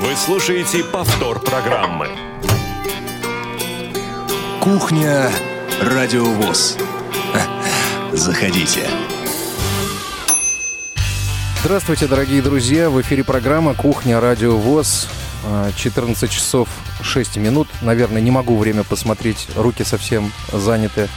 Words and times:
Вы 0.00 0.16
слушаете 0.16 0.82
повтор 0.82 1.40
программы. 1.40 2.08
Кухня 4.60 5.30
Радиовоз. 5.80 6.76
Заходите. 8.12 8.88
Здравствуйте, 11.62 12.08
дорогие 12.08 12.42
друзья. 12.42 12.90
В 12.90 13.00
эфире 13.02 13.22
программа 13.22 13.74
«Кухня. 13.74 14.20
Радио 14.20 14.56
ВОЗ». 14.56 15.08
14 15.76 16.28
часов 16.28 16.68
6 17.00 17.36
минут. 17.36 17.68
Наверное, 17.80 18.20
не 18.20 18.32
могу 18.32 18.56
время 18.56 18.82
посмотреть. 18.82 19.46
Руки 19.54 19.84
совсем 19.84 20.32
заняты, 20.52 21.08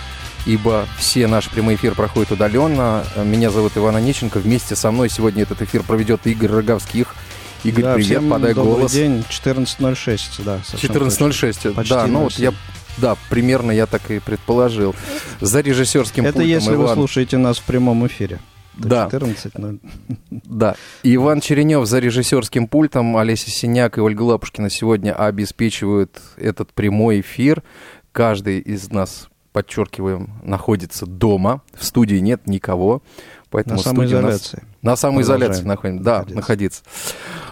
ибо 0.45 0.87
все 0.99 1.25
наш 1.25 1.49
прямой 1.49 1.75
эфир 1.75 1.95
проходит 1.95 2.31
удаленно. 2.31 3.03
Меня 3.15 3.49
зовут 3.49 3.75
Иван 3.75 3.95
Онищенко. 3.95 4.37
Вместе 4.37 4.75
со 4.75 4.91
мной 4.91 5.09
сегодня 5.09 5.41
этот 5.43 5.63
эфир 5.63 5.81
проведет 5.81 6.27
Игорь 6.27 6.51
Роговских. 6.51 7.15
Игорь, 7.63 7.83
да, 7.83 7.93
привет, 7.95 8.07
всем 8.09 8.29
подай 8.29 8.53
добрый 8.53 8.75
голос. 8.75 8.91
день, 8.91 9.23
14.06, 9.29 10.43
да. 10.43 10.59
совершенно 10.65 11.07
14.06. 11.07 11.73
Почти 11.73 11.93
Да, 11.93 12.07
ну 12.07 12.19
вот 12.23 12.33
07. 12.33 12.43
я... 12.45 12.53
Да, 12.97 13.15
примерно 13.29 13.71
я 13.71 13.85
так 13.85 14.09
и 14.09 14.19
предположил. 14.19 14.95
За 15.39 15.61
режиссерским. 15.61 16.23
Это 16.23 16.33
пультом 16.33 16.49
если 16.49 16.75
вы 16.75 16.85
Иван- 16.85 16.95
слушаете 16.95 17.37
нас 17.37 17.59
в 17.59 17.63
прямом 17.63 18.07
эфире. 18.07 18.39
Да. 18.75 19.07
14.00. 19.11 19.79
Да. 20.29 20.75
И 21.03 21.15
Иван 21.15 21.41
Черенев 21.41 21.85
за 21.85 21.99
режиссерским 21.99 22.67
пультом, 22.67 23.17
Олеся 23.17 23.49
Синяк 23.51 23.97
и 23.97 24.01
Ольга 24.01 24.21
Лапушкина 24.23 24.69
сегодня 24.69 25.13
обеспечивают 25.13 26.19
этот 26.37 26.73
прямой 26.73 27.21
эфир. 27.21 27.63
Каждый 28.11 28.59
из 28.59 28.89
нас, 28.91 29.29
подчеркиваем, 29.51 30.39
находится 30.43 31.05
дома. 31.05 31.61
В 31.75 31.83
студии 31.85 32.17
нет 32.17 32.47
никого. 32.47 33.01
Поэтому 33.49 33.75
На 33.75 33.81
у 33.81 33.83
нас- 33.83 33.85
самоизоляции. 33.85 34.63
На 34.81 34.95
самоизоляции 34.95 35.63
находимся. 35.63 36.03
Да, 36.03 36.11
находиться. 36.19 36.35
находиться. 36.35 36.83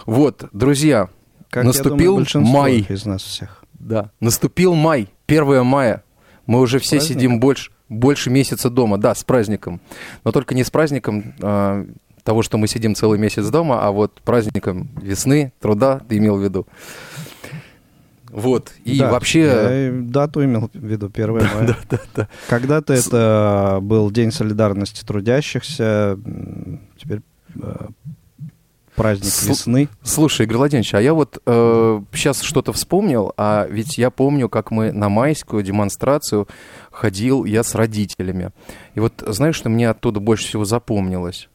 Вот, 0.06 0.44
друзья, 0.52 1.08
Как, 1.50 1.64
я 1.64 1.68
наступил 1.68 1.96
думаю, 2.12 2.16
большинство 2.16 2.58
май. 2.60 2.86
из 2.88 3.06
нас 3.06 3.22
всех. 3.22 3.64
Да. 3.74 4.10
Наступил 4.20 4.74
май, 4.74 5.08
1 5.26 5.64
мая. 5.64 6.02
Мы 6.46 6.60
уже 6.60 6.78
все 6.78 6.96
праздником. 6.96 7.16
сидим 7.20 7.40
больше, 7.40 7.70
больше 7.88 8.30
месяца 8.30 8.70
дома. 8.70 8.98
Да, 8.98 9.14
с 9.14 9.24
праздником. 9.24 9.80
Но 10.24 10.32
только 10.32 10.54
не 10.54 10.64
с 10.64 10.70
праздником 10.70 11.34
а, 11.42 11.86
того, 12.22 12.42
что 12.42 12.58
мы 12.58 12.68
сидим 12.68 12.94
целый 12.94 13.18
месяц 13.18 13.46
дома, 13.48 13.84
а 13.86 13.90
вот 13.90 14.20
праздником 14.22 14.90
весны, 15.00 15.52
труда, 15.60 16.00
ты 16.08 16.18
имел 16.18 16.36
в 16.36 16.42
виду. 16.42 16.66
Вот. 18.36 18.74
И 18.84 18.98
Да, 18.98 19.12
вообще... 19.12 19.40
Я 19.40 20.02
дату 20.02 20.44
имел 20.44 20.70
в 20.72 20.78
виду, 20.78 21.10
1 21.12 21.32
мая. 21.32 21.48
Да, 21.66 21.76
да, 21.88 21.98
да. 22.14 22.28
Когда-то 22.48 22.92
это 22.92 23.78
был 23.80 24.10
День 24.10 24.30
солидарности 24.30 25.02
трудящихся, 25.06 26.18
теперь 26.98 27.22
э, 27.54 27.86
праздник 28.94 29.30
Слу- 29.32 29.48
весны. 29.48 29.88
Слушай, 30.02 30.44
Игорь 30.44 30.58
Владимирович, 30.58 30.92
а 30.92 31.00
я 31.00 31.14
вот 31.14 31.38
сейчас 31.46 32.42
что-то 32.42 32.74
вспомнил, 32.74 33.32
а 33.38 33.66
ведь 33.70 33.96
я 33.96 34.10
помню, 34.10 34.50
как 34.50 34.70
мы 34.70 34.92
на 34.92 35.08
майскую 35.08 35.62
демонстрацию 35.62 36.46
ходил 36.90 37.46
я 37.46 37.62
с 37.62 37.74
родителями. 37.74 38.50
И 38.94 39.00
вот 39.00 39.24
знаешь, 39.26 39.56
что 39.56 39.70
мне 39.70 39.88
оттуда 39.88 40.20
больше 40.20 40.46
всего 40.46 40.66
запомнилось? 40.66 41.48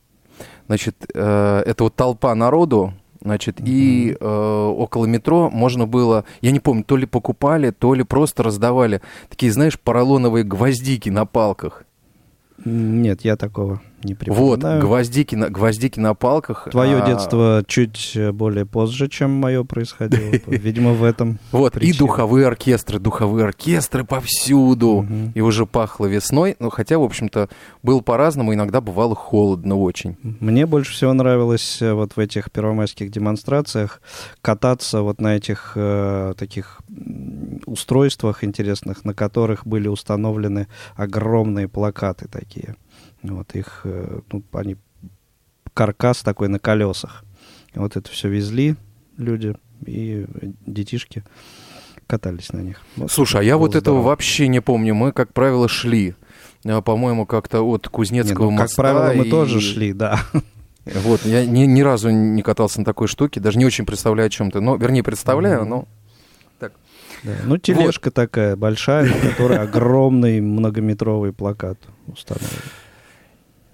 Значит, 0.66 0.96
э, 1.14 1.64
это 1.64 1.84
вот 1.84 1.96
толпа 1.96 2.34
народу, 2.34 2.96
значит, 3.22 3.58
и 3.60 4.18
э, 4.20 4.26
около 4.26 5.06
метро 5.06 5.50
можно 5.50 5.88
было, 5.88 6.26
я 6.42 6.52
не 6.52 6.60
помню, 6.60 6.84
то 6.84 6.98
ли 6.98 7.06
покупали, 7.06 7.72
то 7.72 7.94
ли 7.94 8.04
просто 8.04 8.44
раздавали 8.44 9.02
такие, 9.30 9.52
знаешь, 9.52 9.80
поролоновые 9.80 10.44
гвоздики 10.44 11.10
на 11.10 11.26
палках. 11.26 11.84
Нет, 12.64 13.22
я 13.22 13.38
такого 13.38 13.82
не 14.04 14.14
Вот, 14.14 14.20
припоминаю. 14.20 14.82
гвоздики 14.82 15.36
на, 15.36 15.50
гвоздики 15.50 16.00
на 16.00 16.14
палках. 16.14 16.68
Твое 16.72 17.02
а, 17.02 17.06
детство 17.06 17.64
чуть 17.68 18.14
э, 18.16 18.32
более 18.32 18.66
позже, 18.66 19.08
чем 19.08 19.32
мое 19.32 19.64
происходило. 19.64 20.32
Видимо, 20.48 20.94
в 20.94 21.04
этом. 21.04 21.40
Вот, 21.52 21.76
и 21.76 21.80
причина. 21.80 22.00
духовые 22.00 22.48
оркестры, 22.48 23.00
духовые 23.00 23.46
оркестры 23.46 24.04
повсюду. 24.04 25.06
И 25.34 25.42
уже 25.42 25.66
пахло 25.66 26.06
весной. 26.06 26.56
Ну, 26.60 26.70
хотя, 26.70 26.98
в 26.98 27.04
общем-то, 27.04 27.50
было 27.84 28.02
по-разному. 28.02 28.54
Иногда 28.54 28.82
бывало 28.82 29.16
холодно 29.16 29.78
очень. 29.78 30.18
Мне 30.22 30.66
больше 30.66 30.94
всего 30.94 31.14
нравилось 31.14 31.82
э, 31.82 31.94
вот 31.94 32.14
в 32.16 32.20
этих 32.20 32.52
первомайских 32.52 33.12
демонстрациях 33.12 34.02
кататься 34.42 35.02
вот 35.02 35.22
на 35.22 35.36
этих 35.36 35.74
э, 35.76 36.34
таких 36.38 36.82
устройствах 37.66 38.44
интересных, 38.44 39.06
на 39.06 39.14
которых 39.14 39.66
были 39.66 39.88
установлены 39.88 40.68
огромные 40.96 41.68
плакаты 41.68 42.28
такие. 42.28 42.76
Вот 43.24 43.54
их, 43.56 43.82
э, 43.84 44.20
ну, 44.32 44.44
они 44.54 44.78
каркас 45.74 46.22
такой 46.24 46.48
на 46.48 46.60
колесах. 46.60 47.24
Вот 47.76 47.96
это 47.96 48.10
все 48.10 48.28
везли 48.30 48.76
люди 49.18 49.56
и 49.86 50.26
детишки 50.66 51.24
катались 52.08 52.52
на 52.52 52.60
них. 52.60 52.82
Вот 52.98 53.12
Слушай, 53.12 53.42
а 53.42 53.44
я 53.44 53.58
вот 53.58 53.70
этого 53.76 53.96
здорово. 53.98 54.08
вообще 54.10 54.48
не 54.48 54.60
помню. 54.62 54.94
Мы, 54.96 55.12
как 55.14 55.34
правило, 55.34 55.68
шли. 55.70 56.16
а, 56.66 56.82
По-моему, 56.82 57.26
как-то 57.26 57.62
от 57.62 57.86
Не, 57.86 57.90
Кузнецкого 57.90 58.46
ну, 58.52 58.58
как 58.58 58.66
моста. 58.66 58.82
правило, 58.82 59.14
мы 59.14 59.28
и- 59.28 59.30
тоже 59.30 59.62
шли, 59.62 59.94
да. 59.94 60.20
Вот, 60.84 61.24
я 61.26 61.46
ни, 61.46 61.66
ни 61.66 61.82
разу 61.82 62.10
не 62.10 62.42
катался 62.42 62.80
на 62.80 62.86
такой 62.86 63.08
штуке, 63.08 63.40
даже 63.40 63.60
не 63.60 63.66
очень 63.66 63.86
представляю, 63.86 64.28
о 64.28 64.30
чем 64.32 64.50
ты. 64.50 64.60
Ну, 64.62 64.76
вернее, 64.78 65.04
представляю, 65.04 65.62
Мгм. 65.62 65.70
но... 65.70 65.88
Да. 66.60 66.72
Ну, 67.46 67.58
тележка 67.60 68.10
такая 68.10 68.56
большая, 68.56 69.06
на 69.06 69.30
которой 69.30 69.60
огромный 69.60 70.42
многометровый 70.42 71.34
плакат 71.34 71.78
установлен. 72.08 72.50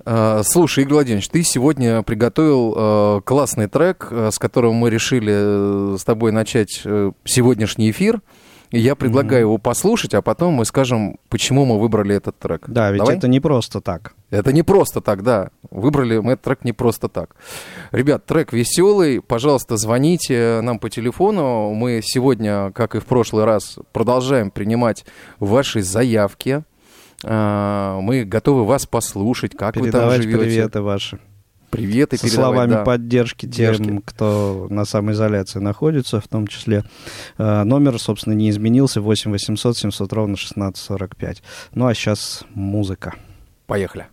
А, 0.09 0.41
Слушай, 0.43 0.85
Игорь 0.85 0.93
Владимирович, 0.93 1.27
ты 1.27 1.43
сегодня 1.43 2.01
приготовил 2.01 2.73
э, 2.77 3.21
классный 3.25 3.67
трек, 3.67 4.07
э, 4.09 4.31
с 4.31 4.39
которым 4.39 4.75
мы 4.75 4.89
решили 4.89 5.33
э, 5.35 5.97
с 5.97 6.03
тобой 6.05 6.31
начать 6.31 6.81
э, 6.85 7.11
сегодняшний 7.25 7.91
эфир. 7.91 8.21
И 8.71 8.79
я 8.79 8.95
предлагаю 8.95 9.41
его 9.41 9.57
послушать, 9.57 10.13
а 10.13 10.21
потом 10.21 10.53
мы 10.53 10.65
скажем, 10.65 11.19
почему 11.27 11.65
мы 11.65 11.77
выбрали 11.77 12.15
этот 12.15 12.39
трек. 12.39 12.63
Да, 12.67 12.91
ведь 12.91 12.99
Давай? 12.99 13.17
это 13.17 13.27
не 13.27 13.41
просто 13.41 13.81
так. 13.81 14.13
Это 14.29 14.53
не 14.53 14.63
просто 14.63 15.01
так, 15.01 15.23
да. 15.23 15.49
Выбрали 15.71 16.19
мы 16.19 16.33
этот 16.33 16.45
трек 16.45 16.63
не 16.63 16.71
просто 16.71 17.09
так. 17.09 17.35
Ребят, 17.91 18.25
трек 18.25 18.53
веселый. 18.53 19.21
Пожалуйста, 19.21 19.75
звоните 19.75 20.61
нам 20.61 20.79
по 20.79 20.89
телефону. 20.89 21.73
Мы 21.73 21.99
сегодня, 22.01 22.71
как 22.71 22.95
и 22.95 22.99
в 22.99 23.05
прошлый 23.05 23.43
раз, 23.43 23.77
продолжаем 23.91 24.51
принимать 24.51 25.05
ваши 25.39 25.81
заявки. 25.81 26.63
А, 27.23 27.99
Мы 28.01 28.23
готовы 28.25 28.65
вас 28.65 28.85
послушать, 28.85 29.55
как 29.55 29.75
вы 29.75 29.83
там 29.83 29.91
Передавать 29.91 30.21
живете. 30.23 30.39
приветы 30.39 30.81
ваши. 30.81 31.19
Приветы 31.69 32.17
Со 32.17 32.23
передавать, 32.23 32.45
словами 32.45 32.71
да. 32.71 32.83
поддержки 32.83 33.45
тем, 33.45 33.75
Поддержки. 33.75 34.01
кто 34.05 34.67
на 34.69 34.85
самоизоляции 34.85 35.59
находится, 35.59 36.21
в 36.21 36.27
том 36.27 36.47
числе. 36.47 36.83
Э, 37.37 37.63
Номер, 37.63 37.99
собственно, 37.99 38.33
не 38.33 38.49
изменился. 38.49 39.01
8 39.01 39.31
800 39.31 39.77
700 39.77 40.13
ровно 40.13 40.37
16 40.37 40.81
45. 40.81 41.43
Ну, 41.73 41.87
а 41.87 41.93
сейчас 41.93 42.45
музыка. 42.53 43.15
Поехали. 43.65 44.07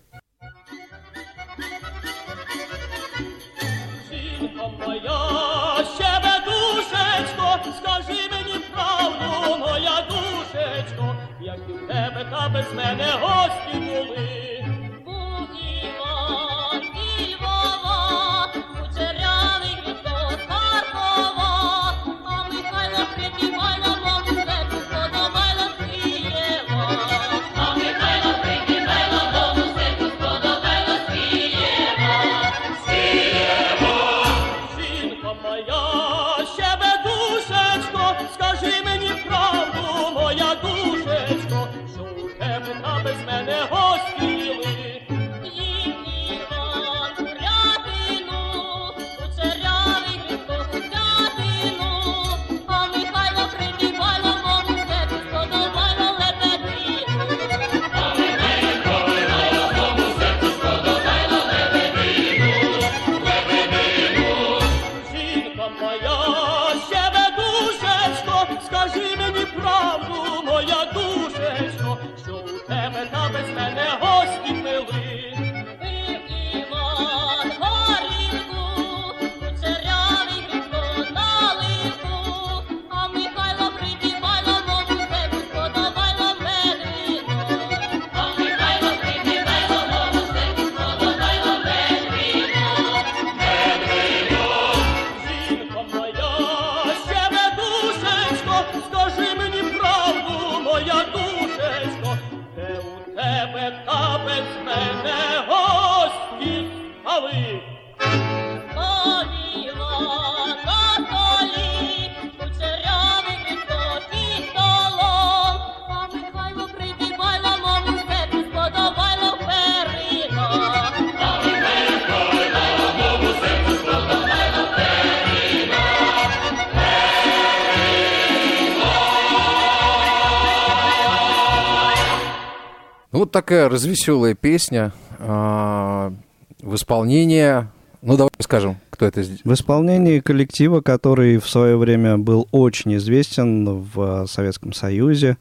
Такая 133.45 133.69
развеселая 133.69 134.35
песня 134.35 134.95
а, 135.19 136.15
в 136.63 136.75
исполнении, 136.77 137.67
ну 138.01 138.17
давай 138.17 138.31
скажем, 138.39 138.79
кто 138.89 139.05
это 139.05 139.23
сделал. 139.23 139.43
В 139.45 139.53
исполнении 139.53 140.21
коллектива, 140.21 140.81
который 140.81 141.37
в 141.37 141.47
свое 141.47 141.77
время 141.77 142.17
был 142.17 142.49
очень 142.53 142.97
известен 142.97 143.83
в 143.83 144.27
Советском 144.29 144.73
Союзе. 144.73 145.37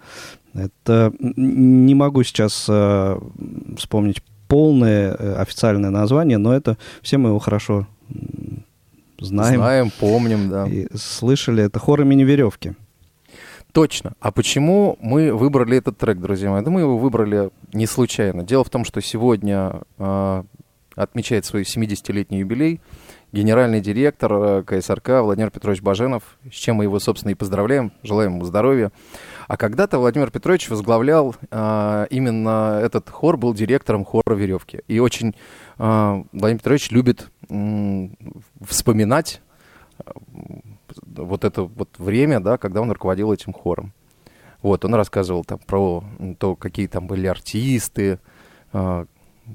Это 0.53 1.13
не 1.21 1.95
могу 1.95 2.23
сейчас 2.23 2.65
э, 2.67 3.19
вспомнить 3.77 4.21
полное 4.49 5.15
э, 5.17 5.35
официальное 5.35 5.89
название, 5.89 6.37
но 6.37 6.53
это 6.53 6.77
все 7.01 7.17
мы 7.17 7.29
его 7.29 7.39
хорошо 7.39 7.87
знаем, 9.17 9.59
Знаем, 9.59 9.91
помним, 9.97 10.49
да. 10.49 10.67
и 10.67 10.87
слышали. 10.93 11.63
Это 11.63 11.79
хор 11.79 12.01
имени 12.01 12.23
Веревки. 12.23 12.75
Точно. 13.73 14.13
А 14.19 14.31
почему 14.31 14.97
мы 15.01 15.33
выбрали 15.33 15.77
этот 15.77 15.97
трек, 15.97 16.19
друзья 16.19 16.51
мои? 16.51 16.61
Да 16.63 16.69
мы 16.69 16.81
его 16.81 16.97
выбрали 16.97 17.49
не 17.73 17.87
случайно. 17.87 18.43
Дело 18.43 18.63
в 18.63 18.69
том, 18.69 18.85
что 18.85 19.01
сегодня 19.01 19.81
а, 19.97 20.45
отмечает 20.95 21.45
свой 21.45 21.63
70-летний 21.63 22.39
юбилей 22.39 22.79
генеральный 23.33 23.81
директор 23.81 24.31
э, 24.31 24.63
КСРК 24.63 25.23
Владимир 25.23 25.49
Петрович 25.49 25.81
Баженов, 25.81 26.37
с 26.49 26.53
чем 26.53 26.77
мы 26.77 26.83
его, 26.83 26.99
собственно, 26.99 27.31
и 27.31 27.35
поздравляем, 27.35 27.91
желаем 28.03 28.35
ему 28.35 28.45
здоровья. 28.45 28.91
А 29.47 29.57
когда-то 29.57 29.97
Владимир 29.97 30.29
Петрович 30.29 30.69
возглавлял 30.69 31.35
а, 31.49 32.05
именно 32.11 32.79
этот 32.81 33.09
хор, 33.09 33.37
был 33.37 33.53
директором 33.53 34.05
хора 34.05 34.35
«Веревки». 34.35 34.81
И 34.87 34.99
очень 34.99 35.35
а, 35.79 36.23
Владимир 36.31 36.59
Петрович 36.59 36.91
любит 36.91 37.31
м, 37.49 38.15
вспоминать 38.61 39.41
вот 41.15 41.43
это 41.43 41.63
вот 41.63 41.89
время, 41.97 42.39
да, 42.39 42.57
когда 42.57 42.81
он 42.81 42.91
руководил 42.91 43.31
этим 43.31 43.53
хором. 43.53 43.93
Вот, 44.61 44.85
он 44.85 44.95
рассказывал 44.95 45.43
там 45.43 45.59
про 45.59 46.03
то, 46.39 46.55
какие 46.55 46.87
там 46.87 47.05
были 47.05 47.27
артисты, 47.27 48.19
а, 48.71 49.05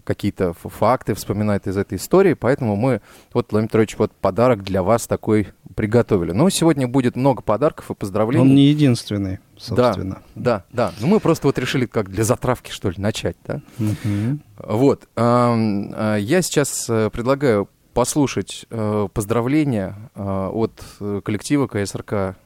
какие-то 0.04 0.52
факты 0.52 1.14
вспоминает 1.14 1.66
из 1.66 1.76
этой 1.76 1.96
истории, 1.96 2.34
поэтому 2.34 2.76
мы, 2.76 3.00
вот, 3.32 3.50
Владимир 3.50 3.68
Петрович, 3.68 3.96
вот 3.96 4.12
подарок 4.12 4.62
для 4.62 4.82
вас 4.82 5.06
такой 5.06 5.48
приготовили. 5.74 6.32
Но 6.32 6.50
сегодня 6.50 6.86
будет 6.86 7.16
много 7.16 7.40
подарков 7.40 7.90
и 7.90 7.94
поздравлений. 7.94 8.42
Он 8.42 8.54
не 8.54 8.66
единственный, 8.66 9.38
собственно. 9.56 10.22
Да, 10.34 10.64
да. 10.72 10.92
Ну, 11.00 11.06
мы 11.06 11.20
просто 11.20 11.46
вот 11.46 11.58
решили 11.58 11.86
как 11.86 12.10
для 12.10 12.24
затравки, 12.24 12.70
что 12.70 12.90
ли, 12.90 12.96
начать, 12.98 13.36
да? 13.46 13.62
Мгм. 13.78 14.42
Вот. 14.58 15.08
а, 15.16 16.16
Я 16.16 16.42
сейчас 16.42 16.86
э, 16.90 17.10
предлагаю 17.10 17.68
послушать 17.98 18.64
э, 18.70 19.08
поздравления 19.12 19.96
э, 20.14 20.22
от 20.22 20.70
э, 21.00 21.20
коллектива 21.24 21.66
КСРК, 21.66 22.36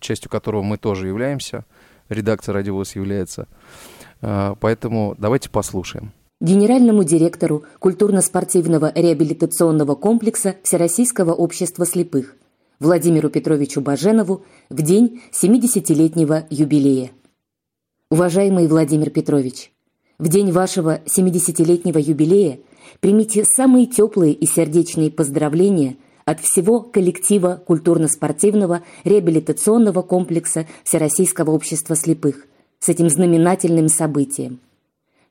частью 0.00 0.30
которого 0.30 0.62
мы 0.62 0.78
тоже 0.78 1.08
являемся. 1.08 1.64
Редакция 2.08 2.52
«Радиовоз» 2.52 2.94
является. 2.94 3.48
А, 4.22 4.54
Поэтому 4.60 5.16
давайте 5.18 5.50
послушаем. 5.50 6.12
генеральному 6.40 7.02
директору 7.02 7.64
культурно-спортивного 7.80 8.92
реабилитационного 8.94 9.96
комплекса 9.96 10.54
Всероссийского 10.62 11.32
общества 11.32 11.84
слепых 11.86 12.36
Владимиру 12.78 13.30
Петровичу 13.30 13.80
Баженову 13.80 14.44
в 14.68 14.80
день 14.80 15.22
70-летнего 15.32 16.44
юбилея. 16.50 17.10
Уважаемый 18.12 18.68
Владимир 18.68 19.10
Петрович, 19.10 19.72
в 20.18 20.28
день 20.28 20.52
вашего 20.52 21.00
70-летнего 21.04 21.98
юбилея 21.98 22.60
примите 23.00 23.44
самые 23.44 23.86
теплые 23.86 24.32
и 24.32 24.46
сердечные 24.46 25.10
поздравления 25.10 25.96
от 26.24 26.40
всего 26.40 26.80
коллектива 26.80 27.62
культурно-спортивного 27.66 28.82
реабилитационного 29.04 30.02
комплекса 30.02 30.66
Всероссийского 30.84 31.50
общества 31.50 31.96
слепых 31.96 32.46
с 32.78 32.88
этим 32.88 33.08
знаменательным 33.08 33.88
событием. 33.88 34.60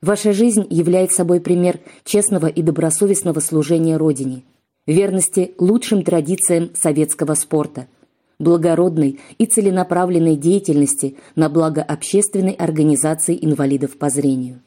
Ваша 0.02 0.34
жизнь 0.34 0.66
является 0.70 1.18
собой 1.18 1.42
пример 1.42 1.80
честного 2.06 2.48
и 2.48 2.62
добросовестного 2.62 3.40
служения 3.40 3.98
Родине, 3.98 4.44
верности 4.88 5.54
лучшим 5.58 6.04
традициям 6.04 6.72
советского 6.74 7.34
спорта, 7.34 7.88
благородной 8.40 9.20
и 9.38 9.46
целенаправленной 9.46 10.38
деятельности 10.38 11.18
на 11.36 11.50
благо 11.50 11.84
общественной 11.84 12.54
организации 12.54 13.38
инвалидов 13.40 13.98
по 13.98 14.10
зрению. 14.10 14.62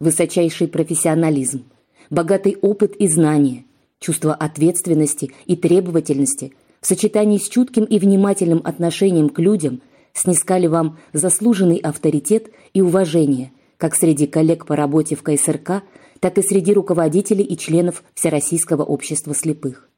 Высочайший 0.00 0.68
профессионализм, 0.68 1.64
богатый 2.12 2.58
опыт 2.60 2.94
и 2.96 3.08
знания, 3.08 3.64
чувство 3.98 4.34
ответственности 4.34 5.32
и 5.46 5.56
требовательности 5.56 6.52
в 6.82 6.86
сочетании 6.86 7.38
с 7.38 7.48
чутким 7.48 7.84
и 7.84 7.98
внимательным 7.98 8.60
отношением 8.64 9.30
к 9.30 9.38
людям 9.38 9.80
снискали 10.12 10.66
вам 10.66 10.98
заслуженный 11.14 11.78
авторитет 11.78 12.50
и 12.74 12.82
уважение 12.82 13.50
как 13.78 13.94
среди 13.96 14.26
коллег 14.26 14.66
по 14.66 14.76
работе 14.76 15.16
в 15.16 15.22
КСРК, 15.22 15.82
так 16.20 16.38
и 16.38 16.42
среди 16.42 16.72
руководителей 16.72 17.42
и 17.42 17.56
членов 17.56 18.04
Всероссийского 18.14 18.84
общества 18.84 19.34
слепых. 19.34 19.88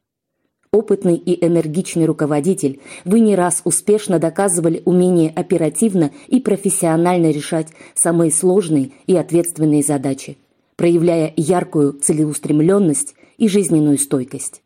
Опытный 0.71 1.15
и 1.15 1.45
энергичный 1.45 2.05
руководитель, 2.05 2.79
вы 3.03 3.19
не 3.19 3.35
раз 3.35 3.61
успешно 3.63 4.19
доказывали 4.19 4.81
умение 4.85 5.31
оперативно 5.35 6.11
и 6.27 6.39
профессионально 6.39 7.29
решать 7.29 7.67
самые 7.93 8.31
сложные 8.31 8.91
и 9.05 9.15
ответственные 9.15 9.83
задачи, 9.83 10.37
проявляя 10.75 11.33
яркую 11.35 11.93
целеустремленность 11.93 13.15
и 13.37 13.47
жизненную 13.47 13.97
стойкость. 13.97 14.61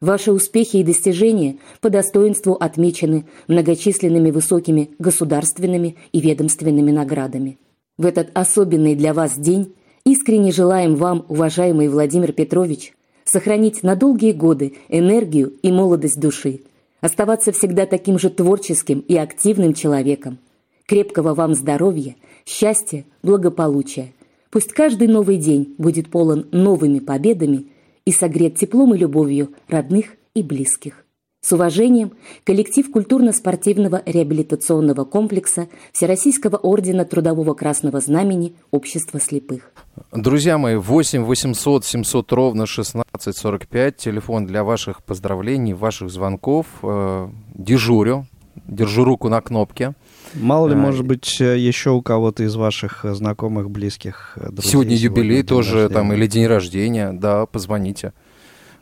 Ваши 0.00 0.32
успехи 0.32 0.78
и 0.78 0.82
достижения 0.82 1.58
по 1.82 1.90
достоинству 1.90 2.54
отмечены 2.54 3.26
многочисленными 3.48 4.30
высокими 4.30 4.90
государственными 4.98 5.96
и 6.12 6.20
ведомственными 6.20 6.90
наградами. 6.90 7.58
В 7.98 8.06
этот 8.06 8.30
особенный 8.32 8.94
для 8.94 9.12
вас 9.12 9.36
день 9.36 9.74
искренне 10.06 10.52
желаем 10.52 10.96
вам, 10.96 11.26
уважаемый 11.28 11.88
Владимир 11.88 12.32
Петрович, 12.32 12.94
сохранить 13.24 13.82
на 13.82 13.94
долгие 13.94 14.32
годы 14.32 14.72
энергию 14.88 15.52
и 15.62 15.70
молодость 15.70 16.18
души, 16.18 16.60
оставаться 17.02 17.52
всегда 17.52 17.84
таким 17.84 18.18
же 18.18 18.30
творческим 18.30 19.00
и 19.00 19.16
активным 19.16 19.74
человеком. 19.74 20.38
Крепкого 20.86 21.34
вам 21.34 21.54
здоровья, 21.54 22.16
счастья, 22.46 23.04
благополучия. 23.22 24.12
Пусть 24.50 24.72
каждый 24.72 25.06
новый 25.06 25.36
день 25.36 25.74
будет 25.78 26.10
полон 26.10 26.46
новыми 26.50 26.98
победами 26.98 27.68
и 28.04 28.10
согрет 28.10 28.56
теплом 28.56 28.94
и 28.94 28.98
любовью 28.98 29.50
родных 29.68 30.16
и 30.34 30.42
близких. 30.42 31.04
С 31.42 31.52
уважением, 31.52 32.12
коллектив 32.44 32.90
культурно-спортивного 32.90 34.02
реабилитационного 34.04 35.04
комплекса 35.04 35.68
Всероссийского 35.92 36.56
ордена 36.56 37.06
Трудового 37.06 37.54
Красного 37.54 38.00
Знамени 38.00 38.56
Общества 38.72 39.20
слепых. 39.20 39.72
Друзья 40.12 40.58
мои, 40.58 40.76
8 40.76 41.24
800 41.24 41.84
700 41.84 42.32
ровно 42.32 42.66
16 42.66 43.36
45. 43.36 43.96
Телефон 43.96 44.46
для 44.46 44.64
ваших 44.64 45.02
поздравлений, 45.02 45.72
ваших 45.72 46.10
звонков. 46.10 46.66
Э, 46.82 47.28
Дежурю. 47.54 48.26
Держу 48.66 49.04
руку 49.04 49.28
на 49.28 49.40
кнопке. 49.40 49.94
Мало 50.34 50.68
ли, 50.68 50.74
А, 50.74 50.76
может 50.76 51.04
быть, 51.06 51.40
э, 51.40 51.58
еще 51.58 51.90
у 51.90 52.02
кого-то 52.02 52.44
из 52.44 52.54
ваших 52.56 53.04
э, 53.04 53.14
знакомых, 53.14 53.70
близких 53.70 54.36
друзей. 54.36 54.70
Сегодня 54.72 54.96
юбилей 54.96 55.36
день 55.38 55.46
тоже, 55.46 55.88
там, 55.88 56.10
рождения. 56.10 56.14
или 56.16 56.26
день 56.26 56.46
рождения. 56.46 57.12
Да, 57.12 57.46
позвоните. 57.46 58.12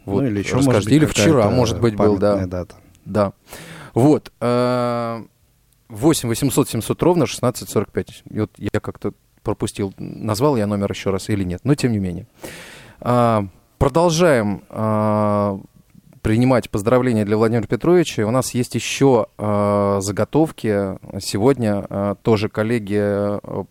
Ну, 0.06 0.22
или 0.26 0.40
еще, 0.40 0.56
расскажите. 0.56 0.66
может 0.66 0.84
быть, 0.84 0.92
Или 0.94 1.06
вчера, 1.06 1.50
может 1.50 1.80
быть, 1.80 1.96
был, 1.96 2.18
да. 2.18 2.46
дата. 2.46 2.76
Да. 3.04 3.32
Вот. 3.94 4.32
э, 4.40 5.22
8 5.88 6.28
800 6.28 6.68
700 6.68 7.02
ровно 7.02 7.26
16 7.26 7.68
45. 7.68 8.22
И 8.30 8.40
вот 8.40 8.50
я 8.58 8.80
как-то 8.80 9.12
пропустил, 9.42 9.94
назвал 9.98 10.56
я 10.56 10.66
номер 10.66 10.90
еще 10.92 11.10
раз 11.10 11.30
или 11.30 11.44
нет, 11.44 11.60
но 11.64 11.74
тем 11.74 11.92
не 11.92 11.98
менее. 11.98 12.26
Продолжаем 13.78 14.62
принимать 16.28 16.68
поздравления 16.68 17.24
для 17.24 17.38
Владимира 17.38 17.66
Петровича. 17.66 18.26
У 18.26 18.30
нас 18.30 18.52
есть 18.52 18.74
еще 18.74 19.28
а, 19.38 19.98
заготовки. 20.02 20.98
Сегодня 21.22 21.86
а, 21.88 22.16
тоже 22.16 22.50
коллеги 22.50 22.96
м, 22.98 23.66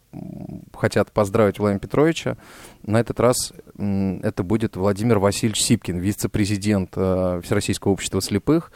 хотят 0.76 1.12
поздравить 1.12 1.60
Владимира 1.60 1.80
Петровича. 1.80 2.36
На 2.82 3.00
этот 3.00 3.20
раз 3.20 3.54
м, 3.78 4.22
это 4.24 4.42
будет 4.42 4.76
Владимир 4.76 5.20
Васильевич 5.20 5.62
Сипкин, 5.62 6.00
вице-президент 6.00 6.94
а, 6.96 7.42
Всероссийского 7.42 7.92
общества 7.92 8.24
слепых, 8.24 8.72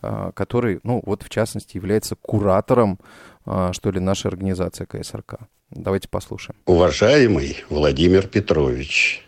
а, 0.00 0.32
который, 0.32 0.80
ну 0.82 1.02
вот 1.04 1.22
в 1.22 1.28
частности, 1.28 1.76
является 1.76 2.16
куратором, 2.16 2.98
а, 3.44 3.74
что 3.74 3.90
ли, 3.90 4.00
нашей 4.00 4.28
организации 4.28 4.86
КСРК. 4.86 5.40
Давайте 5.68 6.08
послушаем. 6.08 6.58
Уважаемый 6.64 7.64
Владимир 7.68 8.28
Петрович, 8.28 9.26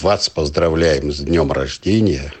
вас 0.00 0.30
поздравляем 0.30 1.12
с 1.12 1.18
днем 1.18 1.52
рождения, 1.52 2.32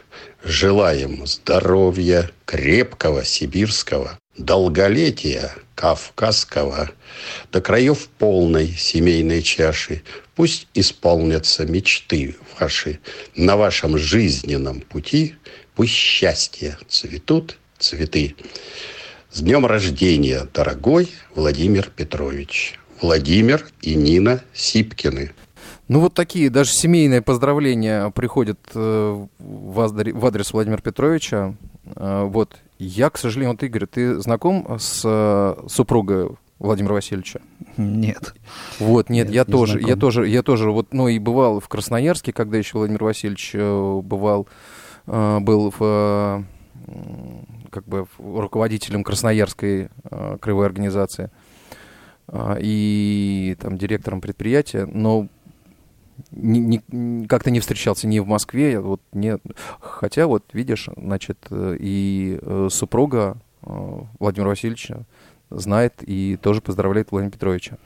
желаем 0.44 1.26
здоровья, 1.26 2.30
крепкого 2.44 3.24
сибирского, 3.24 4.18
долголетия 4.36 5.54
кавказского, 5.74 6.90
до 7.50 7.60
краев 7.60 8.08
полной 8.18 8.68
семейной 8.68 9.42
чаши. 9.42 10.02
Пусть 10.34 10.68
исполнятся 10.74 11.66
мечты 11.66 12.36
ваши 12.58 13.00
на 13.34 13.56
вашем 13.56 13.98
жизненном 13.98 14.80
пути, 14.80 15.34
пусть 15.74 15.92
счастье 15.92 16.78
цветут 16.88 17.58
цветы. 17.78 18.36
С 19.30 19.40
днем 19.40 19.66
рождения, 19.66 20.46
дорогой 20.52 21.10
Владимир 21.34 21.90
Петрович. 21.94 22.78
Владимир 23.00 23.66
и 23.80 23.94
Нина 23.94 24.44
Сипкины. 24.54 25.32
Ну 25.92 26.00
вот 26.00 26.14
такие 26.14 26.48
даже 26.48 26.70
семейные 26.70 27.20
поздравления 27.20 28.08
приходят 28.12 28.58
э, 28.74 29.26
в 29.38 29.80
адрес, 29.80 30.14
в 30.14 30.24
адрес 30.24 30.50
Владимира 30.54 30.80
Петровича. 30.80 31.54
Э, 31.96 32.24
вот 32.24 32.56
я, 32.78 33.10
к 33.10 33.18
сожалению, 33.18 33.50
вот 33.50 33.62
Игорь, 33.62 33.84
ты 33.84 34.18
знаком 34.18 34.78
с 34.80 35.02
э, 35.04 35.68
супругой 35.68 36.30
Владимира 36.58 36.94
Васильевича? 36.94 37.42
Нет. 37.76 38.34
Вот, 38.78 39.10
нет, 39.10 39.26
Нет, 39.26 39.34
я 39.34 39.44
не 39.46 39.52
тоже, 39.52 39.80
я 39.80 39.84
знаком. 39.84 40.00
тоже, 40.00 40.28
я 40.28 40.42
тоже, 40.42 40.70
вот, 40.70 40.94
ну 40.94 41.08
и 41.08 41.18
бывал 41.18 41.60
в 41.60 41.68
Красноярске, 41.68 42.32
когда 42.32 42.56
еще 42.56 42.78
Владимир 42.78 43.04
Васильевич 43.04 43.50
э, 43.52 44.00
бывал, 44.02 44.48
э, 45.06 45.40
был 45.40 45.74
в, 45.78 46.42
как 47.68 47.84
бы 47.84 48.06
руководителем 48.16 49.04
Красноярской 49.04 49.90
краевой 50.40 50.64
организации 50.64 51.30
и 52.60 53.58
там 53.60 53.76
директором 53.76 54.22
предприятия, 54.22 54.86
но 54.86 55.28
ни- 56.32 56.82
ни- 56.90 57.26
как-то 57.26 57.50
не 57.50 57.60
встречался 57.60 58.06
ни 58.06 58.18
в 58.18 58.26
Москве, 58.26 58.80
вот 58.80 59.00
не, 59.12 59.38
хотя 59.80 60.26
вот 60.26 60.44
видишь, 60.52 60.88
значит, 60.96 61.38
э, 61.50 61.76
и 61.78 62.38
э, 62.40 62.68
супруга 62.70 63.36
э, 63.62 64.00
Владимира 64.18 64.50
Васильевича 64.50 65.04
знает 65.50 65.94
и 66.00 66.36
тоже 66.40 66.60
поздравляет 66.60 67.10
Владимира 67.10 67.32
Петровича. 67.32 67.76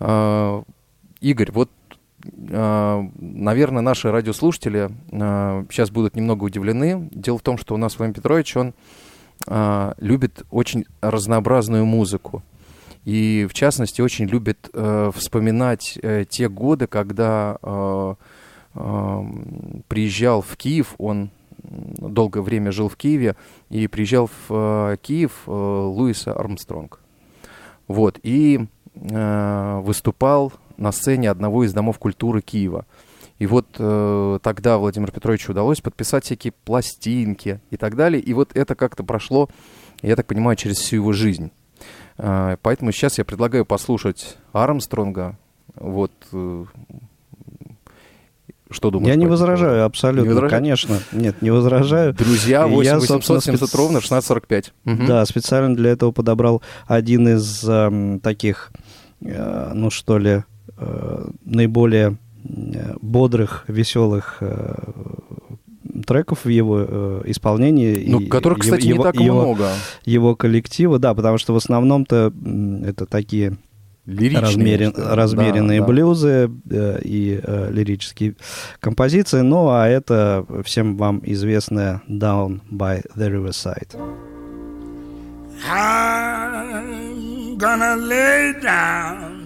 А, 0.00 0.62
Игорь, 1.20 1.50
вот, 1.52 1.70
а, 2.50 3.08
наверное, 3.18 3.82
наши 3.82 4.10
радиослушатели 4.10 4.90
а, 5.12 5.64
сейчас 5.70 5.90
будут 5.90 6.16
немного 6.16 6.44
удивлены. 6.44 7.08
Дело 7.12 7.38
в 7.38 7.42
том, 7.42 7.58
что 7.58 7.74
у 7.74 7.78
нас 7.78 7.98
Владимир 7.98 8.16
Петрович, 8.16 8.56
он 8.56 8.74
а, 9.46 9.94
любит 9.98 10.44
очень 10.50 10.84
разнообразную 11.00 11.84
музыку. 11.84 12.42
И, 13.04 13.46
в 13.48 13.54
частности, 13.54 14.00
очень 14.00 14.26
любит 14.26 14.68
э, 14.72 15.10
вспоминать 15.14 15.98
э, 16.02 16.24
те 16.28 16.48
годы, 16.48 16.86
когда 16.86 17.58
э, 17.62 18.14
э, 18.74 19.22
приезжал 19.88 20.42
в 20.42 20.56
Киев, 20.56 20.94
он 20.98 21.30
долгое 21.62 22.42
время 22.42 22.72
жил 22.72 22.88
в 22.88 22.96
Киеве, 22.96 23.36
и 23.70 23.86
приезжал 23.86 24.26
в 24.26 24.50
э, 24.50 24.96
Киев 25.00 25.42
э, 25.46 25.50
Луиса 25.50 26.32
Армстронг. 26.32 27.00
Вот, 27.86 28.18
и 28.22 28.66
э, 28.94 29.80
выступал 29.82 30.52
на 30.76 30.92
сцене 30.92 31.30
одного 31.30 31.64
из 31.64 31.72
домов 31.72 31.98
культуры 31.98 32.42
Киева. 32.42 32.86
И 33.38 33.46
вот 33.46 33.66
э, 33.78 34.38
тогда 34.42 34.78
Владимиру 34.78 35.12
Петровичу 35.12 35.52
удалось 35.52 35.80
подписать 35.80 36.24
всякие 36.24 36.52
пластинки 36.64 37.60
и 37.70 37.76
так 37.76 37.94
далее. 37.94 38.20
И 38.20 38.34
вот 38.34 38.50
это 38.54 38.74
как-то 38.74 39.04
прошло, 39.04 39.48
я 40.02 40.16
так 40.16 40.26
понимаю, 40.26 40.56
через 40.56 40.78
всю 40.78 40.96
его 40.96 41.12
жизнь. 41.12 41.50
Э, 42.18 42.56
поэтому 42.62 42.92
сейчас 42.92 43.18
я 43.18 43.24
предлагаю 43.24 43.64
послушать 43.64 44.36
Армстронга. 44.52 45.38
Вот 45.74 46.12
э, 46.32 46.64
что 48.70 48.90
думаешь? 48.90 49.08
Я 49.08 49.14
не 49.16 49.26
возражаю, 49.26 49.70
поводу? 49.72 49.84
абсолютно, 49.86 50.22
Не 50.28 50.34
возражаешь? 50.34 50.60
конечно. 50.60 50.98
Нет, 51.12 51.40
не 51.40 51.50
возражаю. 51.50 52.12
Друзья, 52.12 52.66
И 52.66 52.70
8 52.70 52.84
я, 52.84 52.94
870 52.98 53.08
собственно, 53.24 53.56
спец- 53.56 53.74
ровно 53.74 53.98
1645. 54.00 54.72
Мгм. 54.84 55.06
Да, 55.06 55.24
специально 55.24 55.74
для 55.74 55.90
этого 55.92 56.12
подобрал 56.12 56.62
один 56.86 57.28
из 57.28 57.64
эм, 57.66 58.20
таких, 58.20 58.72
э, 59.22 59.70
ну 59.74 59.88
что 59.90 60.18
ли, 60.18 60.44
э, 60.76 61.28
наиболее 61.46 62.18
э, 62.44 62.94
бодрых, 63.00 63.64
веселых 63.68 64.36
э, 64.40 64.74
треков 66.08 66.44
в 66.44 66.48
его 66.48 66.84
э, 66.88 67.22
исполнении. 67.26 68.04
Ну, 68.08 68.20
и 68.20 68.26
которых, 68.26 68.58
его- 68.58 68.62
кстати, 68.64 68.86
не 68.86 68.94
его- 68.94 69.02
так 69.04 69.14
его- 69.20 69.42
много. 69.42 69.68
Его 70.06 70.34
коллектива, 70.34 70.98
да, 70.98 71.14
потому 71.14 71.38
что 71.38 71.52
в 71.52 71.56
основном-то 71.56 72.32
это 72.86 73.06
такие 73.06 73.56
Лиричные, 74.06 74.40
размерен- 74.42 74.94
размеренные 74.96 75.80
да. 75.80 75.86
блюзы 75.86 76.50
э, 76.70 77.00
и 77.04 77.38
э, 77.42 77.70
лирические 77.70 78.34
композиции. 78.80 79.42
Ну, 79.42 79.68
а 79.68 79.86
это 79.86 80.44
всем 80.64 80.96
вам 80.96 81.20
известная 81.24 82.00
Down 82.08 82.60
by 82.72 83.02
the 83.16 83.28
Riverside. 83.30 83.94
I'm 85.70 87.58
gonna 87.58 87.96
lay 87.96 88.54
down 88.62 89.37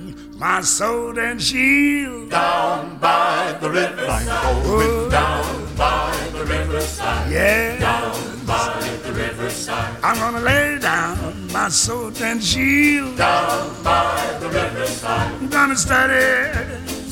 my 0.42 0.60
sword 0.60 1.18
and 1.18 1.40
shield 1.40 2.28
down 2.28 2.98
by 2.98 3.56
the 3.60 3.70
riverside. 3.70 4.26
Going 4.64 4.88
oh. 4.90 5.08
down 5.08 5.76
by 5.76 6.10
the 6.32 6.44
riverside. 6.44 7.30
Yeah. 7.30 7.78
Down 7.78 8.44
by 8.44 8.74
the 9.04 9.12
riverside. 9.12 9.96
I'm 10.02 10.16
gonna 10.16 10.44
lay 10.44 10.80
down 10.80 11.46
my 11.52 11.68
sword 11.68 12.20
and 12.20 12.42
shield 12.42 13.16
down 13.16 13.84
by 13.84 14.36
the 14.40 14.48
riverside. 14.48 15.32
I'm 15.32 15.48
gonna 15.48 15.76
study. 15.76 16.26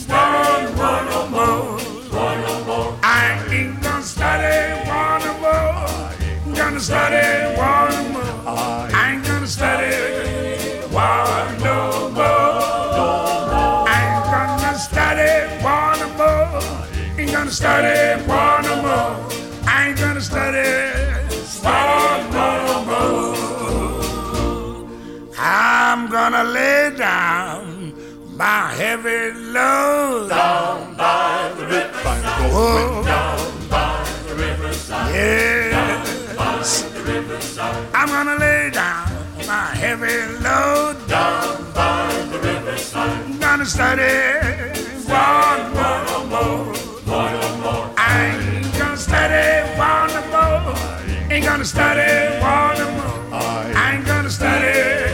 Study 0.03 0.67
one 0.75 1.07
or 1.19 1.31
more. 1.31 1.79
One 2.11 2.41
or 2.51 2.65
more. 2.65 2.99
I 3.05 3.47
ain't 3.53 3.81
gonna 3.81 4.03
study 4.03 4.91
one 4.91 5.23
or 5.31 5.37
more. 5.39 6.11
I'm 6.47 6.55
gonna 6.55 6.81
study 6.81 7.27
one 7.55 7.95
or 7.95 8.09
more. 8.11 8.91
I 8.99 9.13
ain't 9.13 9.25
gonna 9.25 9.47
study 9.47 9.80
gonna 26.21 26.45
lay 26.45 26.95
down 26.99 27.95
my 28.37 28.73
heavy 28.81 29.33
load 29.55 30.29
down 30.29 30.95
by 30.95 31.50
the 31.57 31.65
riverside. 31.65 32.50
Oh, 32.53 33.03
down 33.05 33.69
by 33.71 34.05
the 34.29 34.35
riverside. 34.35 35.15
Yes. 35.15 36.85
I'm 37.95 38.09
gonna 38.09 38.37
lay 38.37 38.71
down 38.71 39.09
my 39.47 39.69
heavy 39.83 40.19
load 40.45 40.97
down 41.09 41.73
by 41.73 42.12
the 42.33 42.39
riverside. 42.39 43.25
I'm 43.25 43.39
gonna 43.39 43.65
study 43.65 44.12
one 45.09 45.62
more, 45.77 46.25
more, 46.33 46.65
one 47.17 47.61
more. 47.65 47.87
I 47.97 48.11
ain't 48.29 48.79
gonna 48.79 48.97
study 49.09 49.47
one 49.89 50.15
more. 50.35 51.33
Ain't 51.33 51.47
gonna 51.47 51.65
study 51.65 52.12
one 52.43 52.81
more. 52.97 53.21
I 53.83 53.95
ain't 53.95 54.07
gonna 54.07 54.29
study 54.29 55.10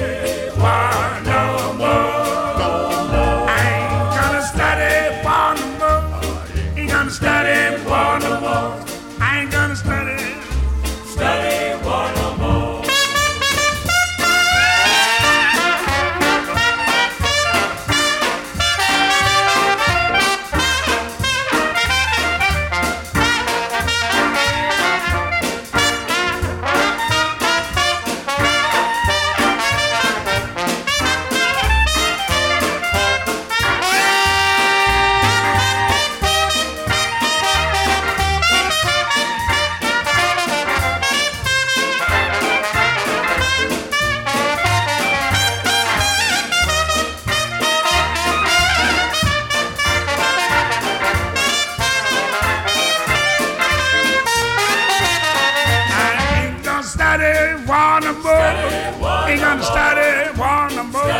study 57.16 57.64
one 57.66 58.04
no 58.04 58.12
more. 58.22 59.28
Ain't 59.28 59.40
gonna 59.40 59.62
study 59.62 60.38
one 60.38 60.74
no 60.76 60.84
more. 60.84 61.10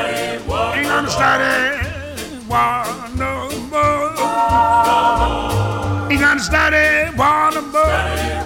Ain't 0.75 0.89
gonna 0.89 1.11
study 1.11 1.79
one 2.47 3.17
no 3.17 3.49
more. 3.71 4.11
Ain't 6.11 6.21
gonna 6.21 6.41
study 6.41 7.17
one 7.17 7.55
no 7.55 7.63
more. 7.63 7.91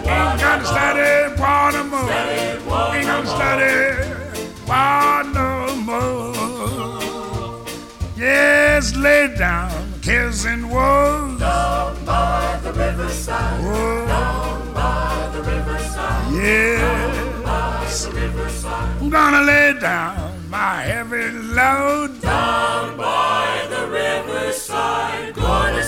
Ain't 0.07 0.41
gonna 0.41 0.65
study 0.65 1.11
one 1.41 1.73
no 1.75 1.85
more. 1.85 2.11
Ain't 2.95 3.07
gonna 3.07 3.27
study 3.27 3.75
one 4.67 5.33
no 5.33 5.77
more. 5.77 6.37
Yes, 8.17 8.95
lay 8.97 9.35
down 9.37 9.91
cares 10.03 10.45
and 10.45 10.71
woes. 10.71 11.41
Down 11.41 12.05
by 12.05 12.61
the 12.63 12.73
riverside. 12.73 13.63
Down 14.07 14.75
by 14.75 15.31
the 15.33 15.43
riverside. 15.43 16.33
Yes. 16.35 17.20
I'm 17.91 19.11
gonna 19.11 19.43
lay 19.43 19.73
down 19.81 20.49
my 20.49 20.83
heavy 20.83 21.33
load. 21.57 22.21
Down 22.23 22.97
by 22.97 23.67
the 23.69 23.83
riverside. 23.91 25.35
Gonna 25.35 25.83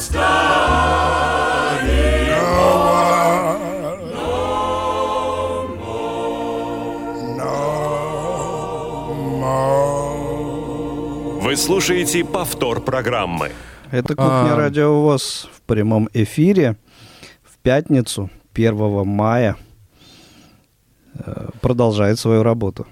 Вы 11.40 11.56
слушаете 11.56 12.24
повтор 12.24 12.80
программы. 12.80 13.52
Это 13.92 14.16
«Кухня 14.16 14.54
А. 14.54 14.56
Радио 14.56 15.02
ВОЗ» 15.02 15.48
в 15.54 15.60
прямом 15.62 16.08
эфире 16.12 16.76
в 17.44 17.58
пятницу, 17.58 18.28
1 18.54 19.06
мая. 19.06 19.56
Продолжает 21.60 22.18
свою 22.18 22.42
работу. 22.42 22.86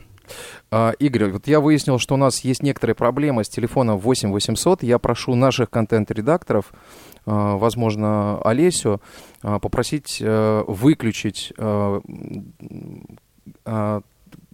А, 0.71 0.93
Игорь, 0.99 1.31
вот 1.33 1.47
я 1.49 1.61
выяснил, 1.61 1.99
что 1.99 2.15
у 2.15 2.17
нас 2.17 2.41
есть 2.41 2.63
некоторые 2.63 2.95
проблемы 2.95 3.45
с 3.45 3.49
телефоном 3.49 3.99
8 3.99 4.31
800. 4.31 4.83
Я 4.83 4.99
прошу 4.99 5.35
наших 5.35 5.71
контент-редакторов, 5.71 6.73
а, 7.27 7.57
возможно, 7.57 8.41
Олесю, 8.43 9.01
а, 9.43 9.59
попросить 9.59 10.19
э, 10.21 10.65
выключить 10.67 11.53
э, 11.57 12.01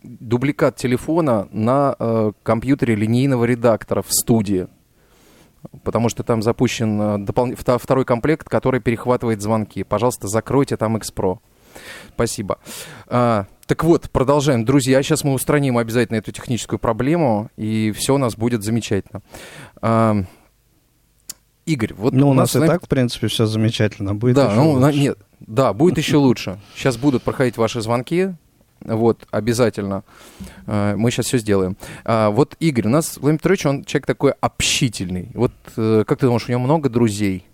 дубликат 0.02 0.76
телефона 0.76 1.48
на 1.50 1.96
э, 1.98 2.32
компьютере 2.42 2.94
линейного 2.94 3.44
редактора 3.44 4.02
в 4.02 4.12
студии. 4.12 4.68
Потому 5.82 6.08
что 6.08 6.22
там 6.22 6.42
запущен 6.42 7.24
допол- 7.24 7.56
вто- 7.56 7.78
второй 7.78 8.04
комплект, 8.04 8.48
который 8.48 8.80
перехватывает 8.80 9.42
звонки. 9.42 9.82
Пожалуйста, 9.84 10.28
закройте 10.28 10.76
там 10.76 10.96
X-Pro. 10.96 11.40
Спасибо. 12.14 12.58
А, 13.08 13.46
так 13.66 13.82
вот, 13.84 14.10
продолжаем. 14.10 14.64
Друзья, 14.64 15.02
сейчас 15.02 15.24
мы 15.24 15.32
устраним 15.32 15.76
обязательно 15.78 16.16
эту 16.18 16.32
техническую 16.32 16.78
проблему, 16.78 17.50
и 17.56 17.92
все 17.96 18.14
у 18.14 18.18
нас 18.18 18.36
будет 18.36 18.62
замечательно. 18.62 19.22
А, 19.82 20.16
Игорь, 21.66 21.94
вот 21.94 22.12
Ну, 22.14 22.28
у 22.30 22.32
нас 22.32 22.50
и 22.50 22.52
с 22.52 22.60
вами- 22.60 22.68
так, 22.68 22.84
в 22.84 22.88
принципе, 22.88 23.26
все 23.26 23.46
замечательно. 23.46 24.14
Будет 24.14 24.36
да, 24.36 24.52
ну, 24.54 24.72
лучше. 24.72 24.98
нет, 24.98 25.18
да, 25.40 25.72
будет 25.72 25.98
еще 25.98 26.16
лучше. 26.16 26.60
Сейчас 26.76 26.96
будут 26.96 27.22
проходить 27.24 27.56
ваши 27.56 27.80
звонки. 27.80 28.34
Вот, 28.84 29.26
обязательно. 29.32 30.04
Э, 30.66 30.94
Мы 30.96 31.10
сейчас 31.10 31.26
все 31.26 31.38
сделаем. 31.38 31.76
А, 32.04 32.30
вот 32.30 32.54
Игорь, 32.60 32.86
у 32.86 32.90
нас 32.90 33.16
Владимир 33.16 33.38
Петрович, 33.38 33.66
он 33.66 33.84
человек 33.84 34.06
такой 34.06 34.32
общительный. 34.40 35.30
Вот 35.34 35.50
э, 35.76 36.04
как 36.06 36.18
ты 36.20 36.26
думаешь, 36.26 36.46
у 36.46 36.52
него 36.52 36.60
много 36.60 36.88
друзей? 36.88 37.46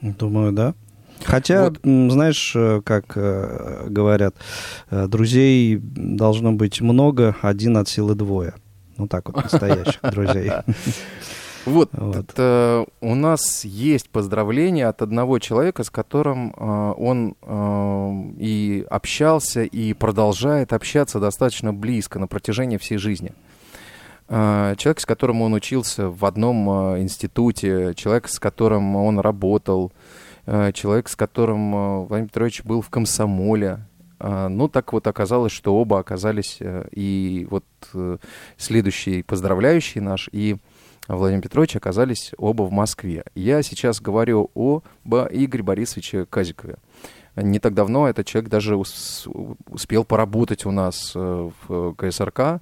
Думаю, 0.00 0.50
да. 0.52 0.74
Хотя, 1.22 1.64
Вот. 1.64 1.78
знаешь, 1.82 2.52
э, 2.56 2.80
как 2.84 3.12
э, 3.16 3.86
говорят, 3.88 4.34
э, 4.90 5.06
друзей 5.06 5.78
должно 5.80 6.52
быть 6.52 6.80
много, 6.80 7.36
один 7.40 7.76
от 7.76 7.88
силы 7.88 8.14
двое. 8.14 8.54
Ну 8.96 9.08
так 9.08 9.28
вот, 9.28 9.42
настоящих 9.42 10.00
друзей. 10.12 10.50
Вот, 11.64 11.88
Вот. 11.92 12.16
это 12.16 12.84
у 13.00 13.14
нас 13.14 13.64
есть 13.64 14.10
поздравление 14.10 14.86
от 14.86 15.00
одного 15.00 15.38
человека, 15.38 15.82
с 15.82 15.90
которым 15.90 16.52
э, 16.54 16.92
он 16.98 17.36
э, 17.40 18.12
и 18.38 18.86
общался, 18.90 19.62
и 19.62 19.94
продолжает 19.94 20.74
общаться 20.74 21.20
достаточно 21.20 21.72
близко 21.72 22.18
на 22.18 22.26
протяжении 22.26 22.76
всей 22.76 22.98
жизни. 22.98 23.32
Э, 24.28 24.74
Человек, 24.76 25.00
с 25.00 25.06
которым 25.06 25.40
он 25.40 25.54
учился 25.54 26.10
в 26.10 26.26
одном 26.26 26.68
э, 26.68 27.02
институте, 27.02 27.94
человек, 27.94 28.28
с 28.28 28.38
которым 28.38 28.94
он 28.96 29.18
работал, 29.18 29.90
э, 29.90 30.00
человек, 30.72 31.08
с 31.08 31.16
которым 31.16 31.74
э, 31.74 31.98
Владимир 32.06 32.28
Петрович 32.28 32.62
был 32.64 32.80
в 32.82 32.90
комсомоле. 32.90 33.86
А, 34.20 34.48
Ну, 34.48 34.68
так 34.68 34.92
вот 34.92 35.06
оказалось, 35.06 35.52
что 35.52 35.74
оба 35.76 35.98
оказались, 35.98 36.58
э, 36.60 36.86
и 36.92 37.46
вот 37.50 37.64
э, 37.94 38.18
следующий 38.56 39.22
поздравляющий 39.22 40.00
наш, 40.00 40.28
и 40.32 40.56
Владимир 41.08 41.42
Петрович 41.42 41.76
оказались 41.76 42.32
оба 42.38 42.62
в 42.62 42.72
Москве. 42.72 43.24
Я 43.34 43.62
сейчас 43.62 44.00
говорю 44.00 44.50
о 44.54 44.82
Ба- 45.04 45.28
Игоре 45.30 45.62
Борисовиче 45.62 46.24
Казикове. 46.24 46.76
Не 47.36 47.58
так 47.58 47.74
давно 47.74 48.08
этот 48.08 48.26
человек 48.26 48.48
даже 48.50 48.76
ус- 48.76 49.26
успел 49.68 50.04
поработать 50.04 50.64
у 50.66 50.70
нас 50.70 51.12
э, 51.14 51.50
в 51.68 51.94
КСРК. 51.94 52.60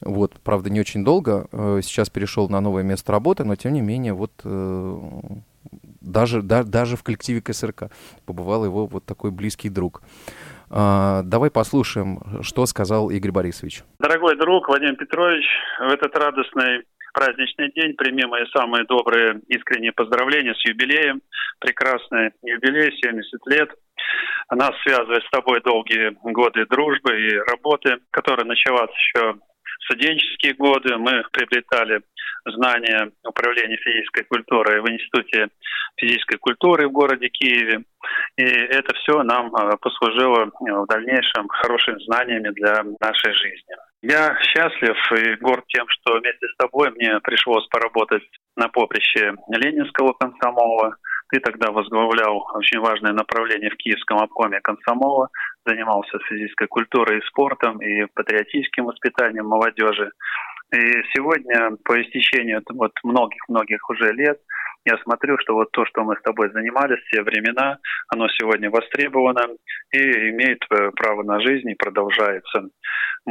Вот, 0.00 0.40
правда, 0.42 0.70
не 0.70 0.80
очень 0.80 1.04
долго. 1.04 1.46
Э, 1.52 1.80
Сейчас 1.84 2.08
перешел 2.08 2.48
на 2.48 2.60
новое 2.60 2.82
место 2.82 3.12
работы, 3.12 3.44
но 3.44 3.54
тем 3.56 3.72
не 3.74 3.82
менее, 3.82 4.14
вот 4.14 4.32
э, 4.44 5.00
даже, 6.10 6.42
да- 6.42 6.64
даже 6.64 6.96
в 6.96 7.02
коллективе 7.02 7.40
КСРК 7.40 7.90
побывал 8.26 8.64
его 8.64 8.86
вот 8.86 9.04
такой 9.06 9.30
близкий 9.30 9.68
друг. 9.68 10.02
А, 10.70 11.22
Давай 11.24 11.50
послушаем, 11.50 12.42
что 12.42 12.66
сказал 12.66 13.10
Игорь 13.10 13.32
Борисович. 13.32 13.82
Дорогой 13.98 14.36
друг 14.36 14.68
Владимир 14.68 14.96
Петрович, 14.96 15.44
в 15.80 15.88
этот 15.92 16.16
радостный 16.16 16.84
праздничный 17.12 17.72
день 17.72 17.94
прими 17.94 18.24
мои 18.24 18.44
самые 18.54 18.84
добрые 18.84 19.40
искренние 19.48 19.92
поздравления 19.92 20.54
с 20.54 20.64
юбилеем. 20.64 21.20
Прекрасный 21.58 22.30
юбилей, 22.42 22.96
70 23.02 23.46
лет. 23.46 23.70
Нас 24.50 24.70
связывает 24.82 25.22
с 25.24 25.30
тобой 25.30 25.60
долгие 25.60 26.16
годы 26.22 26.66
дружбы 26.66 27.20
и 27.20 27.36
работы, 27.50 27.98
которая 28.10 28.46
началась 28.46 28.90
еще 28.90 29.34
студенческие 29.84 30.54
годы. 30.54 30.96
Мы 30.96 31.22
приобретали 31.32 32.02
знания 32.44 33.10
управления 33.24 33.76
физической 33.76 34.24
культурой 34.24 34.80
в 34.80 34.90
Институте 34.90 35.48
физической 35.96 36.38
культуры 36.38 36.88
в 36.88 36.92
городе 36.92 37.28
Киеве. 37.28 37.82
И 38.36 38.42
это 38.42 38.94
все 38.94 39.22
нам 39.22 39.54
э, 39.54 39.76
послужило 39.80 40.44
э, 40.44 40.48
в 40.72 40.86
дальнейшем 40.86 41.48
хорошими 41.48 42.02
знаниями 42.04 42.50
для 42.50 42.82
нашей 43.00 43.32
жизни. 43.32 43.76
Я 44.02 44.34
счастлив 44.40 44.96
и 45.18 45.34
горд 45.36 45.64
тем, 45.68 45.86
что 45.88 46.18
вместе 46.18 46.46
с 46.48 46.56
тобой 46.56 46.90
мне 46.92 47.20
пришлось 47.20 47.66
поработать 47.68 48.22
на 48.56 48.68
поприще 48.68 49.34
Ленинского 49.48 50.14
комсомола. 50.14 50.96
Ты 51.28 51.40
тогда 51.40 51.70
возглавлял 51.70 52.38
очень 52.54 52.80
важное 52.80 53.12
направление 53.12 53.70
в 53.70 53.76
Киевском 53.76 54.18
обкоме 54.18 54.60
комсомола, 54.60 55.28
занимался 55.66 56.18
физической 56.28 56.66
культурой 56.66 57.18
и 57.18 57.26
спортом, 57.26 57.80
и 57.82 58.06
патриотическим 58.14 58.86
воспитанием 58.86 59.46
молодежи. 59.46 60.10
И 60.72 60.78
сегодня, 61.14 61.76
по 61.84 62.00
истечению 62.00 62.62
вот 62.68 62.92
многих-многих 63.02 63.88
уже 63.90 64.12
лет, 64.12 64.38
я 64.86 64.96
смотрю, 64.98 65.36
что 65.38 65.54
вот 65.54 65.70
то, 65.72 65.84
что 65.84 66.04
мы 66.04 66.16
с 66.16 66.22
тобой 66.22 66.50
занимались 66.52 67.00
в 67.00 67.10
те 67.10 67.22
времена, 67.22 67.78
оно 68.08 68.28
сегодня 68.28 68.70
востребовано 68.70 69.46
и 69.92 69.98
имеет 69.98 70.64
э, 70.70 70.90
право 70.92 71.22
на 71.22 71.40
жизнь 71.40 71.68
и 71.70 71.74
продолжается. 71.74 72.70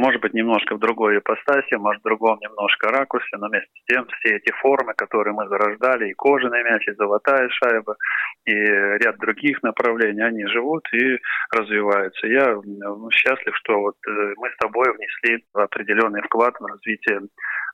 Может 0.00 0.22
быть, 0.22 0.32
немножко 0.32 0.76
в 0.76 0.78
другой 0.78 1.18
ипостаси, 1.18 1.74
может, 1.74 2.00
в 2.00 2.04
другом 2.04 2.38
немножко 2.40 2.88
ракурсе, 2.88 3.36
но 3.36 3.48
вместе 3.48 3.68
с 3.68 3.84
тем 3.84 4.06
все 4.06 4.36
эти 4.36 4.50
формы, 4.52 4.94
которые 4.94 5.34
мы 5.34 5.46
зарождали, 5.46 6.08
и 6.08 6.14
кожаный 6.14 6.62
мяч, 6.64 6.88
и 6.88 6.92
золотая 6.92 7.50
шайба, 7.50 7.96
и 8.46 8.54
ряд 8.54 9.18
других 9.18 9.62
направлений, 9.62 10.22
они 10.22 10.46
живут 10.46 10.88
и 10.94 11.18
развиваются. 11.54 12.26
Я 12.26 12.46
м, 12.48 13.10
счастлив, 13.10 13.54
что 13.56 13.78
вот 13.78 13.96
э, 14.08 14.32
мы 14.38 14.48
с 14.48 14.56
тобой 14.56 14.90
внесли 14.90 15.44
определенный 15.52 16.22
вклад 16.22 16.54
в 16.58 16.64
развитие 16.64 17.20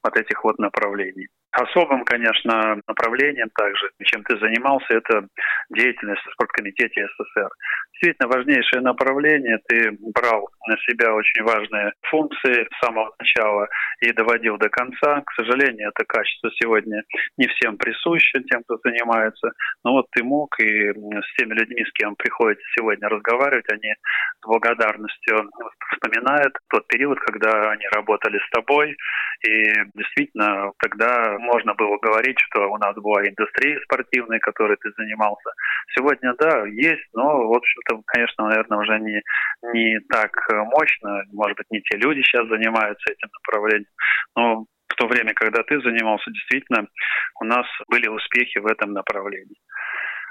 вот 0.02 0.16
этих 0.16 0.42
вот 0.42 0.58
направлений. 0.58 1.28
Особым, 1.56 2.04
конечно, 2.04 2.78
направлением 2.86 3.48
также, 3.56 3.90
чем 4.04 4.22
ты 4.24 4.38
занимался, 4.38 4.86
это 4.90 5.26
деятельность 5.70 6.20
в 6.26 6.32
спорткомитете 6.32 7.06
СССР. 7.06 7.48
Действительно 7.92 8.28
важнейшее 8.28 8.82
направление. 8.82 9.58
Ты 9.66 9.96
брал 10.14 10.50
на 10.68 10.76
себя 10.86 11.14
очень 11.14 11.42
важные 11.44 11.92
функции 12.10 12.68
с 12.70 12.84
самого 12.84 13.14
начала 13.18 13.68
и 14.00 14.12
доводил 14.12 14.58
до 14.58 14.68
конца. 14.68 15.22
К 15.22 15.32
сожалению, 15.32 15.88
это 15.88 16.04
качество 16.04 16.50
сегодня 16.60 17.02
не 17.38 17.46
всем 17.46 17.78
присуще, 17.78 18.42
тем, 18.50 18.62
кто 18.64 18.78
занимается. 18.84 19.52
Но 19.82 19.92
вот 19.92 20.06
ты 20.10 20.22
мог, 20.22 20.60
и 20.60 20.90
с 20.90 21.34
теми 21.38 21.54
людьми, 21.54 21.86
с 21.86 21.92
кем 21.92 22.16
приходится 22.16 22.66
сегодня 22.76 23.08
разговаривать, 23.08 23.72
они 23.72 23.94
с 24.42 24.46
благодарностью 24.46 25.50
вспоминают 25.92 26.52
тот 26.68 26.86
период, 26.88 27.18
когда 27.20 27.70
они 27.70 27.86
работали 27.94 28.38
с 28.38 28.50
тобой. 28.50 28.94
И 29.46 29.72
действительно, 29.94 30.72
тогда 30.80 31.38
можно 31.46 31.74
было 31.74 31.96
говорить, 31.98 32.38
что 32.40 32.68
у 32.68 32.76
нас 32.76 32.94
была 32.96 33.26
индустрия 33.26 33.80
спортивная, 33.84 34.38
которой 34.40 34.76
ты 34.76 34.90
занимался. 34.96 35.50
Сегодня, 35.94 36.34
да, 36.38 36.66
есть, 36.66 37.08
но, 37.14 37.48
в 37.48 37.56
общем-то, 37.56 38.02
конечно, 38.06 38.48
наверное, 38.48 38.78
уже 38.78 38.98
не, 39.00 39.22
не 39.72 40.00
так 40.10 40.30
мощно. 40.50 41.22
Может 41.32 41.56
быть, 41.56 41.70
не 41.70 41.80
те 41.82 41.96
люди 41.96 42.22
сейчас 42.22 42.46
занимаются 42.48 43.12
этим 43.12 43.28
направлением. 43.32 43.90
Но 44.36 44.66
в 44.88 44.94
то 44.96 45.06
время, 45.06 45.32
когда 45.34 45.62
ты 45.62 45.80
занимался, 45.80 46.30
действительно, 46.30 46.88
у 47.40 47.44
нас 47.44 47.66
были 47.88 48.08
успехи 48.08 48.58
в 48.58 48.66
этом 48.66 48.92
направлении. 48.92 49.56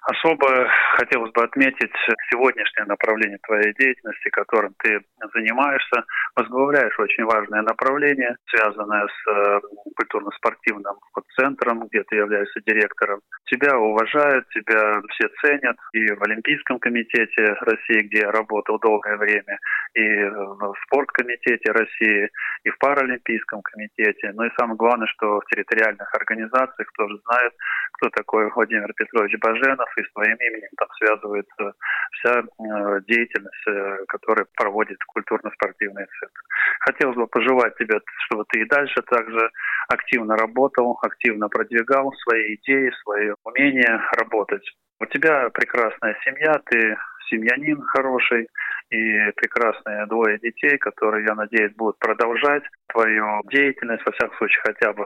Особо 0.05 0.67
хотелось 0.97 1.31
бы 1.31 1.43
отметить 1.43 1.91
сегодняшнее 2.31 2.85
направление 2.85 3.39
твоей 3.41 3.73
деятельности, 3.73 4.29
которым 4.29 4.75
ты 4.77 5.01
занимаешься. 5.33 6.03
Возглавляешь 6.35 6.99
очень 6.99 7.23
важное 7.25 7.63
направление, 7.63 8.35
связанное 8.45 9.07
с 9.07 9.31
э, 9.31 9.59
культурно-спортивным 9.95 10.95
центром, 11.35 11.87
где 11.87 12.03
ты 12.03 12.17
являешься 12.17 12.61
директором. 12.67 13.21
Тебя 13.45 13.79
уважают, 13.79 14.47
тебя 14.49 15.01
все 15.09 15.27
ценят 15.41 15.77
и 15.93 16.11
в 16.11 16.23
Олимпийском 16.23 16.77
комитете 16.77 17.55
России, 17.61 18.07
где 18.07 18.19
я 18.19 18.31
работал 18.31 18.77
долгое 18.79 19.17
время, 19.17 19.57
и 19.95 20.23
в 20.23 20.73
спорткомитете 20.85 21.71
России, 21.71 22.29
и 22.63 22.69
в 22.69 22.77
паралимпийском 22.77 23.61
комитете. 23.63 24.31
Ну 24.35 24.43
и 24.43 24.51
самое 24.57 24.77
главное, 24.77 25.07
что 25.07 25.39
в 25.39 25.45
территориальных 25.45 26.13
организациях 26.13 26.91
тоже 26.97 27.17
знают, 27.25 27.53
кто 27.93 28.09
такой 28.09 28.49
Владимир 28.51 28.93
Петрович 28.93 29.37
Баженов, 29.39 29.89
и 29.97 30.12
своим 30.12 30.36
именем 30.38 30.69
там 30.77 30.88
связывается 30.97 31.73
вся 32.12 32.39
э, 32.39 33.01
деятельность, 33.08 33.67
э, 33.67 34.05
которую 34.08 34.47
проводит 34.55 34.97
культурно-спортивный 35.05 36.05
центр. 36.19 36.41
Хотелось 36.81 37.15
бы 37.15 37.27
пожелать 37.27 37.75
тебе, 37.77 37.99
чтобы 38.25 38.45
ты 38.49 38.62
и 38.62 38.65
дальше 38.65 39.01
также 39.10 39.49
активно 39.88 40.36
работал, 40.36 40.97
активно 41.01 41.49
продвигал 41.49 42.13
свои 42.23 42.55
идеи, 42.55 42.91
свои 43.03 43.31
умения 43.43 44.01
работать. 44.17 44.65
У 44.99 45.05
тебя 45.05 45.49
прекрасная 45.49 46.17
семья, 46.23 46.62
ты 46.65 46.97
семьянин 47.29 47.81
хороший, 47.81 48.47
и 48.91 49.31
прекрасные 49.36 50.05
двое 50.05 50.38
детей, 50.39 50.77
которые, 50.77 51.25
я 51.25 51.36
надеюсь, 51.36 51.73
будут 51.75 51.97
продолжать 51.99 52.63
твою 52.88 53.41
деятельность, 53.49 54.05
во 54.05 54.12
всяком 54.12 54.38
случае, 54.38 54.62
хотя 54.63 54.93
бы 54.93 55.05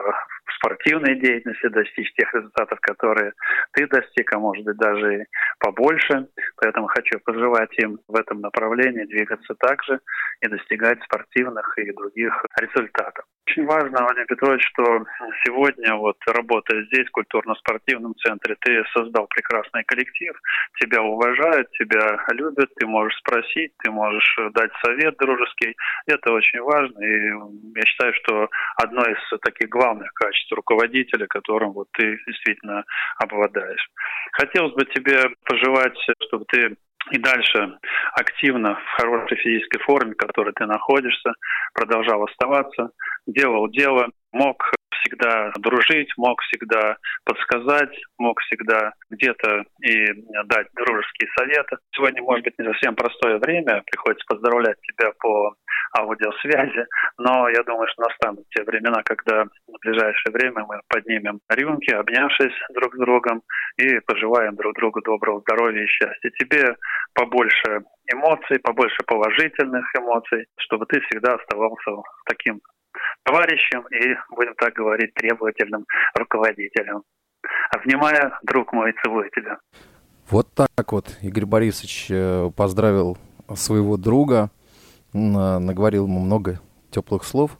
спортивной 0.54 1.16
деятельности 1.16 1.68
достичь 1.68 2.12
тех 2.14 2.32
результатов, 2.34 2.80
которые 2.80 3.32
ты 3.72 3.86
достиг, 3.86 4.32
а 4.34 4.38
может 4.38 4.64
быть 4.64 4.76
даже 4.76 5.22
и 5.22 5.24
побольше. 5.58 6.28
Поэтому 6.56 6.86
хочу 6.86 7.18
пожелать 7.20 7.76
им 7.78 7.98
в 8.08 8.16
этом 8.16 8.40
направлении 8.40 9.04
двигаться 9.04 9.54
также 9.54 10.00
и 10.40 10.48
достигать 10.48 11.02
спортивных 11.04 11.78
и 11.78 11.92
других 11.92 12.44
результатов. 12.58 13.24
Очень 13.46 13.66
важно, 13.66 14.02
Владимир 14.02 14.26
Петрович, 14.26 14.62
что 14.68 15.04
сегодня, 15.44 15.94
вот 15.96 16.16
работая 16.28 16.84
здесь, 16.84 17.08
в 17.08 17.10
культурно-спортивном 17.10 18.14
центре, 18.16 18.56
ты 18.60 18.84
создал 18.92 19.26
прекрасный 19.26 19.82
коллектив, 19.84 20.34
тебя 20.80 21.02
уважают, 21.02 21.68
тебя 21.72 22.24
любят, 22.30 22.70
ты 22.76 22.86
можешь 22.86 23.18
спросить, 23.18 23.72
ты 23.82 23.90
можешь 23.90 24.38
дать 24.54 24.70
совет 24.84 25.16
дружеский. 25.16 25.76
Это 26.06 26.32
очень 26.32 26.60
важно, 26.60 27.00
и 27.00 27.30
я 27.74 27.82
считаю, 27.86 28.14
что 28.22 28.48
одно 28.76 29.02
из 29.02 29.40
таких 29.40 29.68
главных 29.68 30.12
качеств 30.14 30.39
руководителя, 30.52 31.26
которым 31.26 31.72
вот 31.72 31.88
ты 31.92 32.18
действительно 32.26 32.84
обладаешь. 33.18 33.88
Хотелось 34.32 34.74
бы 34.74 34.84
тебе 34.86 35.30
пожелать, 35.44 35.96
чтобы 36.28 36.44
ты 36.48 36.76
и 37.10 37.18
дальше 37.18 37.78
активно 38.12 38.76
в 38.76 39.00
хорошей 39.00 39.36
физической 39.38 39.78
форме, 39.80 40.12
в 40.12 40.16
которой 40.16 40.52
ты 40.52 40.66
находишься, 40.66 41.32
продолжал 41.74 42.24
оставаться, 42.24 42.90
делал 43.26 43.68
дело, 43.68 44.08
мог 44.32 44.70
всегда 45.00 45.52
дружить, 45.58 46.12
мог 46.16 46.40
всегда 46.42 46.96
подсказать, 47.24 47.96
мог 48.18 48.40
всегда 48.40 48.92
где-то 49.10 49.64
и 49.82 50.06
дать 50.44 50.68
дружеские 50.74 51.28
советы. 51.38 51.76
Сегодня, 51.94 52.22
может 52.22 52.44
быть, 52.44 52.58
не 52.58 52.64
совсем 52.66 52.94
простое 52.94 53.38
время, 53.38 53.82
приходится 53.90 54.24
поздравлять 54.28 54.76
тебя 54.82 55.12
по 55.18 55.54
аудиосвязи, 55.98 56.86
но 57.18 57.48
я 57.48 57.62
думаю, 57.64 57.88
что 57.88 58.02
настанут 58.02 58.44
те 58.50 58.62
времена, 58.62 59.02
когда 59.04 59.44
в 59.44 59.78
ближайшее 59.82 60.32
время 60.32 60.64
мы 60.66 60.80
поднимем 60.88 61.40
рюмки, 61.48 61.92
обнявшись 61.92 62.54
друг 62.74 62.94
с 62.94 62.98
другом, 62.98 63.42
и 63.76 63.98
пожелаем 64.00 64.56
друг 64.56 64.74
другу 64.76 65.00
доброго 65.00 65.40
здоровья 65.40 65.82
и 65.82 65.86
счастья. 65.86 66.30
Тебе 66.38 66.76
побольше 67.14 67.82
эмоций, 68.12 68.58
побольше 68.60 68.98
положительных 69.06 69.84
эмоций, 69.98 70.46
чтобы 70.58 70.86
ты 70.86 71.00
всегда 71.00 71.34
оставался 71.34 71.90
таким 72.26 72.60
товарищем 73.24 73.86
и, 73.88 74.16
будем 74.34 74.54
так 74.54 74.74
говорить, 74.74 75.14
требовательным 75.14 75.86
руководителем. 76.14 77.02
Обнимаю, 77.70 78.32
друг 78.42 78.72
мой, 78.72 78.94
целую 79.02 79.30
тебя. 79.30 79.58
Вот 80.28 80.48
так 80.54 80.92
вот 80.92 81.16
Игорь 81.22 81.46
Борисович 81.46 82.06
э, 82.10 82.50
поздравил 82.56 83.18
своего 83.54 83.96
друга, 83.96 84.50
наговорил 85.12 86.06
ему 86.06 86.20
много 86.20 86.60
теплых 86.90 87.24
слов. 87.24 87.58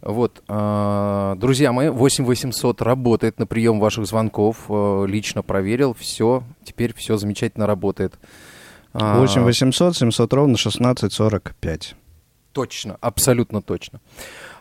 Вот, 0.00 0.42
э, 0.48 1.34
друзья 1.36 1.72
мои, 1.72 1.90
8 1.90 2.24
800 2.24 2.80
работает 2.80 3.38
на 3.38 3.46
прием 3.46 3.80
ваших 3.80 4.06
звонков, 4.06 4.64
э, 4.70 5.04
лично 5.06 5.42
проверил, 5.42 5.92
все, 5.92 6.42
теперь 6.64 6.94
все 6.94 7.18
замечательно 7.18 7.66
работает. 7.66 8.18
8 8.94 9.42
800 9.42 9.96
700 9.96 10.32
ровно 10.32 10.56
16 10.56 11.12
45. 11.12 11.96
Точно, 12.52 12.96
абсолютно 13.00 13.62
точно. 13.62 14.00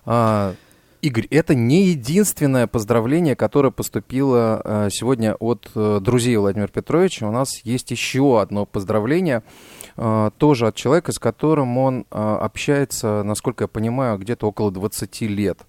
А, 0.06 0.54
Игорь, 1.02 1.28
это 1.32 1.56
не 1.56 1.86
единственное 1.86 2.67
поздравление, 2.67 3.36
которое 3.36 3.71
поступило 3.71 4.62
а, 4.63 4.89
сегодня 4.91 5.34
от 5.36 5.71
а, 5.73 5.99
друзей 5.99 6.36
Владимира 6.36 6.67
Петровича. 6.67 7.28
У 7.28 7.32
нас 7.32 7.62
есть 7.63 7.89
еще 7.91 8.41
одно 8.41 8.65
поздравление, 8.65 9.43
а, 9.95 10.32
тоже 10.32 10.67
от 10.67 10.75
человека, 10.75 11.12
с 11.12 11.19
которым 11.19 11.78
он 11.78 12.06
а, 12.12 12.38
общается, 12.39 13.23
насколько 13.23 13.63
я 13.63 13.67
понимаю, 13.67 14.17
где-то 14.17 14.47
около 14.47 14.71
20 14.71 15.21
лет. 15.21 15.60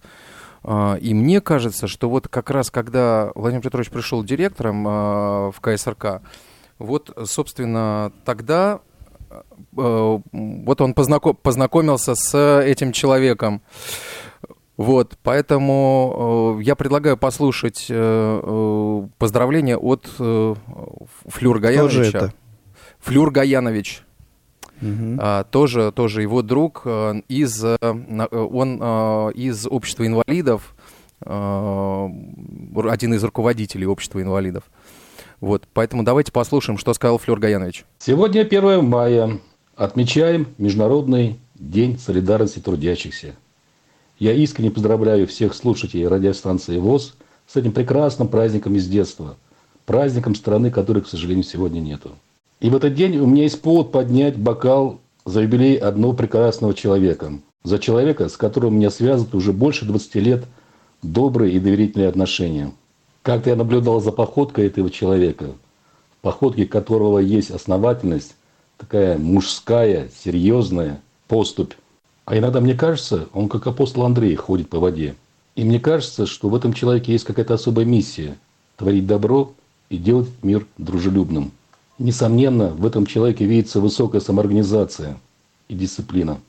А, 0.63 0.97
и 1.01 1.15
мне 1.15 1.41
кажется, 1.41 1.87
что 1.87 2.11
вот 2.11 2.29
как 2.29 2.51
раз 2.51 2.71
когда 2.71 3.31
Владимир 3.35 3.63
Петрович 3.63 3.89
пришел 3.91 4.23
директором 4.25 4.85
в 4.85 5.55
КСРК, 5.61 6.23
вот, 6.79 7.17
собственно, 7.27 8.11
тогда 8.25 8.81
вот 9.73 10.81
он 10.81 10.95
познаком, 10.95 11.37
познакомился 11.37 12.15
с 12.15 12.61
этим 12.63 12.93
человеком. 12.93 13.63
Вот, 14.77 15.19
поэтому 15.23 16.57
э, 16.59 16.63
я 16.63 16.75
предлагаю 16.75 17.19
послушать 17.19 17.87
э, 17.91 17.95
э, 18.43 19.09
поздравления 19.19 19.77
от 19.77 20.11
э, 20.19 20.55
Флюр 21.27 21.59
Гаяновича. 21.59 22.19
это? 22.19 22.35
Флюр 23.01 23.31
Гаянович. 23.31 24.05
А, 24.83 25.45
тоже, 25.45 25.93
тоже 25.93 26.23
его 26.23 26.41
друг 26.41 26.83
э, 26.85 27.21
из, 27.29 27.63
э, 27.63 27.77
э, 27.81 28.37
он 28.37 28.79
э, 28.81 29.33
из 29.35 29.67
общества 29.67 30.07
инвалидов, 30.07 30.75
э, 31.27 32.09
один 32.89 33.15
из 33.15 33.23
руководителей 33.23 33.87
общества 33.87 34.23
инвалидов. 34.23 34.65
Вот, 35.41 35.67
поэтому 35.73 36.03
давайте 36.03 36.33
послушаем, 36.33 36.79
что 36.79 36.93
сказал 36.93 37.19
Флюр 37.19 37.39
Гаянович. 37.39 37.85
Сегодня 37.99 38.43
1 38.43 38.85
мая. 38.85 39.39
Отмечаем 39.75 40.49
Международный 40.59 41.39
день 41.55 41.99
солидарности 41.99 42.59
трудящихся. 42.59 43.35
Я 44.19 44.35
искренне 44.35 44.71
поздравляю 44.71 45.27
всех 45.27 45.55
слушателей 45.55 46.07
радиостанции 46.07 46.77
ВОЗ 46.77 47.15
с 47.47 47.57
этим 47.57 47.73
прекрасным 47.73 48.29
праздником 48.29 48.75
из 48.75 48.87
детства. 48.87 49.37
Праздником 49.87 50.35
страны, 50.35 50.71
которой, 50.71 51.01
к 51.03 51.09
сожалению, 51.09 51.45
сегодня 51.45 51.81
нету. 51.81 52.11
И 52.61 52.69
в 52.69 52.77
этот 52.77 52.95
день 52.95 53.17
у 53.17 53.27
меня 53.27 53.45
есть 53.45 53.63
повод 53.63 53.93
поднять 53.93 54.37
бокал 54.37 55.01
за 55.25 55.41
юбилей 55.41 55.77
одного 55.77 56.13
прекрасного 56.13 56.75
человека. 56.75 57.33
За 57.65 57.79
человека, 57.79 58.29
с 58.29 58.37
которым 58.37 58.77
меня 58.77 58.91
связывают 58.91 59.35
уже 59.35 59.55
больше 59.55 59.87
20 59.87 60.15
лет 60.17 60.45
добрые 61.03 61.55
и 61.55 61.59
доверительные 61.59 62.09
отношения. 62.09 62.73
Как-то 63.31 63.51
я 63.51 63.55
наблюдал 63.55 64.01
за 64.01 64.11
походкой 64.11 64.67
этого 64.67 64.91
человека, 64.91 65.53
в 66.19 66.21
походке 66.21 66.67
которого 66.67 67.21
есть 67.21 67.53
основательность, 67.53 68.35
такая 68.77 69.19
мужская, 69.19 70.11
серьезная 70.25 71.01
поступь. 71.29 71.75
А 72.25 72.37
иногда 72.37 72.61
мне 72.61 72.75
кажется, 72.75 73.29
он 73.33 73.49
как 73.49 73.69
апостол 73.69 74.05
Андрей 74.05 74.35
ходит 74.35 74.69
по 74.69 74.81
воде. 74.81 75.15
И 75.55 75.63
мне 75.63 75.79
кажется, 75.79 76.27
что 76.27 76.49
в 76.49 76.57
этом 76.57 76.73
человеке 76.73 77.13
есть 77.13 77.25
какая-то 77.25 77.55
особая 77.55 77.85
миссия– 77.85 78.37
творить 78.77 79.07
добро 79.07 79.53
и 79.91 79.97
делать 79.97 80.29
мир 80.43 80.67
дружелюбным. 80.77 81.53
Несомненно, 81.99 82.71
в 82.71 82.85
этом 82.85 83.07
человеке 83.07 83.45
видится 83.45 83.79
высокая 83.81 84.21
самоорганизация 84.21 85.21
и 85.69 85.77
дисциплина. 85.77 86.41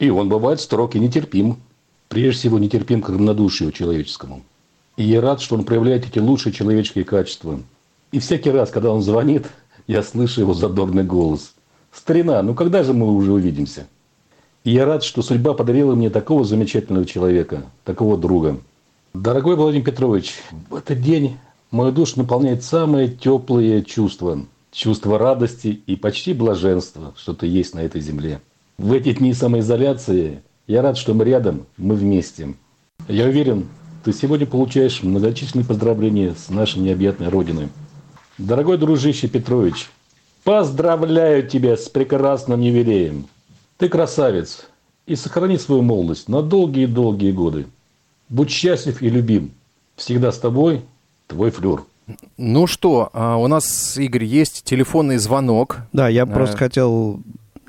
И 0.00 0.10
он 0.10 0.28
бывает 0.28 0.60
строг 0.60 0.96
и 0.96 0.98
нетерпим. 0.98 1.58
Прежде 2.08 2.40
всего, 2.40 2.58
нетерпим 2.58 3.00
к 3.00 3.10
равнодушию 3.10 3.70
человеческому. 3.70 4.42
И 4.96 5.04
я 5.04 5.20
рад, 5.20 5.40
что 5.40 5.56
он 5.56 5.64
проявляет 5.64 6.06
эти 6.06 6.18
лучшие 6.18 6.52
человеческие 6.52 7.04
качества. 7.04 7.60
И 8.12 8.18
всякий 8.18 8.50
раз, 8.50 8.70
когда 8.70 8.90
он 8.90 9.02
звонит, 9.02 9.46
я 9.86 10.02
слышу 10.02 10.40
его 10.40 10.54
задорный 10.54 11.04
голос. 11.04 11.54
«Старина, 11.92 12.42
ну 12.42 12.54
когда 12.54 12.82
же 12.82 12.92
мы 12.92 13.12
уже 13.12 13.32
увидимся?» 13.32 13.86
И 14.62 14.72
я 14.72 14.84
рад, 14.84 15.02
что 15.02 15.22
судьба 15.22 15.54
подарила 15.54 15.94
мне 15.94 16.10
такого 16.10 16.44
замечательного 16.44 17.06
человека, 17.06 17.62
такого 17.84 18.18
друга. 18.18 18.60
Дорогой 19.14 19.56
Владимир 19.56 19.86
Петрович, 19.86 20.34
в 20.68 20.74
этот 20.74 21.00
день 21.00 21.38
мою 21.70 21.92
душу 21.92 22.18
наполняет 22.18 22.62
самые 22.62 23.08
теплые 23.08 23.82
чувства. 23.82 24.44
Чувство 24.70 25.18
радости 25.18 25.82
и 25.86 25.96
почти 25.96 26.34
блаженства, 26.34 27.14
что 27.16 27.34
ты 27.34 27.46
есть 27.46 27.74
на 27.74 27.80
этой 27.80 28.00
земле. 28.00 28.40
В 28.78 28.92
эти 28.92 29.12
дни 29.12 29.34
самоизоляции 29.34 30.42
я 30.66 30.82
рад, 30.82 30.96
что 30.96 31.14
мы 31.14 31.24
рядом, 31.24 31.66
мы 31.76 31.94
вместе. 31.94 32.54
Я 33.08 33.26
уверен, 33.26 33.66
ты 34.04 34.12
сегодня 34.12 34.46
получаешь 34.46 35.02
многочисленные 35.02 35.64
поздравления 35.66 36.34
с 36.34 36.48
нашей 36.48 36.78
необъятной 36.80 37.28
Родиной. 37.28 37.68
Дорогой 38.38 38.78
дружище 38.78 39.28
Петрович, 39.28 39.90
поздравляю 40.44 41.46
тебя 41.46 41.76
с 41.76 41.88
прекрасным 41.88 42.60
юбилеем. 42.60 43.26
Ты 43.76 43.88
красавец 43.88 44.66
и 45.06 45.16
сохрани 45.16 45.58
свою 45.58 45.82
молодость 45.82 46.28
на 46.28 46.42
долгие-долгие 46.42 47.32
годы. 47.32 47.66
Будь 48.28 48.50
счастлив 48.50 49.02
и 49.02 49.10
любим. 49.10 49.50
Всегда 49.96 50.32
с 50.32 50.38
тобой, 50.38 50.82
твой 51.26 51.50
Флюр. 51.50 51.86
Ну 52.36 52.66
что, 52.66 53.10
а, 53.12 53.36
у 53.36 53.46
нас, 53.46 53.96
Игорь, 53.96 54.24
есть 54.24 54.64
телефонный 54.64 55.18
звонок. 55.18 55.80
Да, 55.92 56.08
я 56.08 56.22
Э, 56.22 56.26
просто 56.26 56.56
хотел 56.56 57.20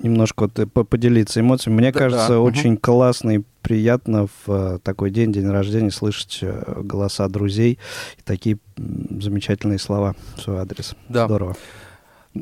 немножко 0.03 0.43
вот, 0.43 0.57
э, 0.59 0.65
по- 0.65 0.83
поделиться 0.83 1.39
эмоциями. 1.39 1.77
Мне 1.77 1.91
Да, 1.91 1.99
кажется, 1.99 2.27
да, 2.29 2.39
очень 2.39 2.77
классно 2.77 3.31
и 3.37 3.41
приятно 3.61 4.27
в 4.27 4.49
э, 4.49 4.79
такой 4.83 5.11
день, 5.11 5.31
день 5.31 5.47
рождения, 5.49 5.91
слышать 5.91 6.39
э, 6.41 6.81
голоса 6.81 7.27
друзей 7.27 7.79
и 8.17 8.21
такие 8.23 8.57
замечательные 8.77 9.79
слова 9.79 10.15
в 10.35 10.41
свой 10.41 10.57
адрес. 10.57 10.95
Да. 11.09 11.25
Здорово. 11.27 11.55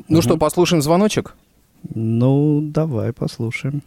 Ну 0.08 0.22
что, 0.22 0.36
послушаем 0.36 0.82
звоночек? 0.82 1.34
Ну, 1.94 2.60
давай 2.62 3.12
послушаем. 3.12 3.82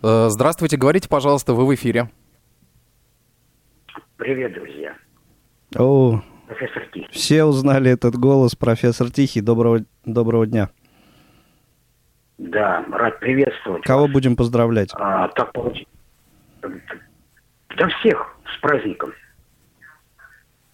Здравствуйте, 0.00 0.76
говорите, 0.76 1.08
пожалуйста, 1.08 1.54
вы 1.54 1.66
в 1.66 1.74
эфире. 1.74 2.10
Привет, 4.16 4.54
друзья. 4.54 4.94
О, 5.76 6.22
Профессор 6.46 6.82
Тихий. 6.92 7.08
все 7.12 7.44
узнали 7.44 7.90
этот 7.90 8.16
голос, 8.16 8.54
профессор 8.56 9.10
Тихий. 9.10 9.40
Доброго, 9.40 9.84
доброго 10.04 10.46
дня. 10.46 10.70
Да, 12.38 12.84
рад 12.90 13.20
приветствовать. 13.20 13.84
Кого 13.84 14.08
будем 14.08 14.36
поздравлять? 14.36 14.90
А, 14.94 15.28
так 15.28 15.52
получилось. 15.52 15.86
Да 17.76 17.88
всех 18.00 18.36
с 18.54 18.60
праздником. 18.60 19.12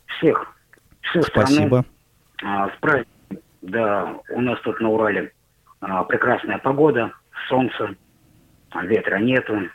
Всех. 0.06 0.54
Всю 1.02 1.22
страну. 1.22 1.46
Спасибо. 1.46 1.84
А, 2.42 2.68
с 2.70 2.78
праздником. 2.80 3.12
Да, 3.62 4.16
у 4.30 4.40
нас 4.40 4.60
тут 4.62 4.80
на 4.80 4.88
Урале 4.88 5.32
а, 5.80 6.04
прекрасная 6.04 6.58
погода, 6.58 7.12
солнце, 7.48 7.94
а, 8.70 8.84
ветра 8.84 9.16
нету. 9.18 9.68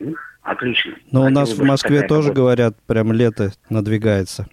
М, 0.00 0.14
Отлично. 0.42 0.94
Но 1.10 1.22
у 1.26 1.30
нас 1.30 1.52
в 1.54 1.64
Москве 1.64 2.02
тоже 2.06 2.28
погода. 2.28 2.40
говорят, 2.40 2.76
прям 2.86 3.12
лето 3.12 3.50
надвигается. 3.70 4.46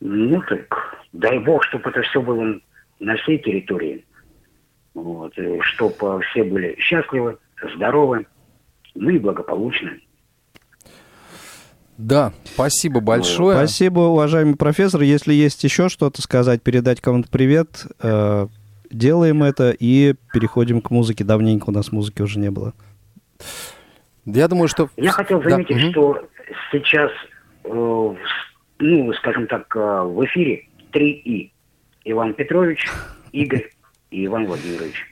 Ну 0.00 0.40
так, 0.42 0.96
дай 1.12 1.38
бог, 1.40 1.64
чтобы 1.64 1.90
это 1.90 2.02
все 2.02 2.22
было 2.22 2.60
на 3.00 3.16
всей 3.16 3.38
территории. 3.38 4.04
Вот, 4.94 5.34
чтобы 5.60 6.20
все 6.22 6.44
были 6.44 6.76
счастливы, 6.78 7.38
здоровы, 7.74 8.26
ну 8.94 9.10
и 9.10 9.18
благополучны. 9.18 10.00
Да, 11.98 12.32
спасибо 12.44 13.00
большое. 13.00 13.56
Спасибо, 13.56 14.00
уважаемый 14.00 14.56
профессор. 14.56 15.02
Если 15.02 15.34
есть 15.34 15.64
еще 15.64 15.88
что-то 15.88 16.22
сказать, 16.22 16.62
передать 16.62 17.00
кому-то 17.00 17.28
привет, 17.28 17.86
э, 18.00 18.46
делаем 18.88 19.42
это 19.42 19.74
и 19.76 20.14
переходим 20.32 20.80
к 20.80 20.90
музыке. 20.90 21.24
Давненько 21.24 21.70
у 21.70 21.72
нас 21.72 21.90
музыки 21.90 22.22
уже 22.22 22.38
не 22.38 22.52
было. 22.52 22.72
Я 24.24 24.46
думаю, 24.46 24.68
что... 24.68 24.88
Я 24.96 25.10
хотел 25.10 25.40
Да, 25.40 25.50
заметить, 25.50 25.76
мгм. 25.76 25.90
что 25.90 26.28
сейчас, 26.70 27.10
э, 27.64 28.14
ну, 28.78 29.12
скажем 29.14 29.48
так, 29.48 29.74
э, 29.74 30.02
в 30.04 30.24
эфире 30.26 30.68
три 30.92 31.10
И. 31.10 31.52
Иван 32.04 32.34
Петрович, 32.34 32.86
Игорь 33.32 33.70
и 34.10 34.26
Иван 34.26 34.46
Владимирович. 34.46 35.06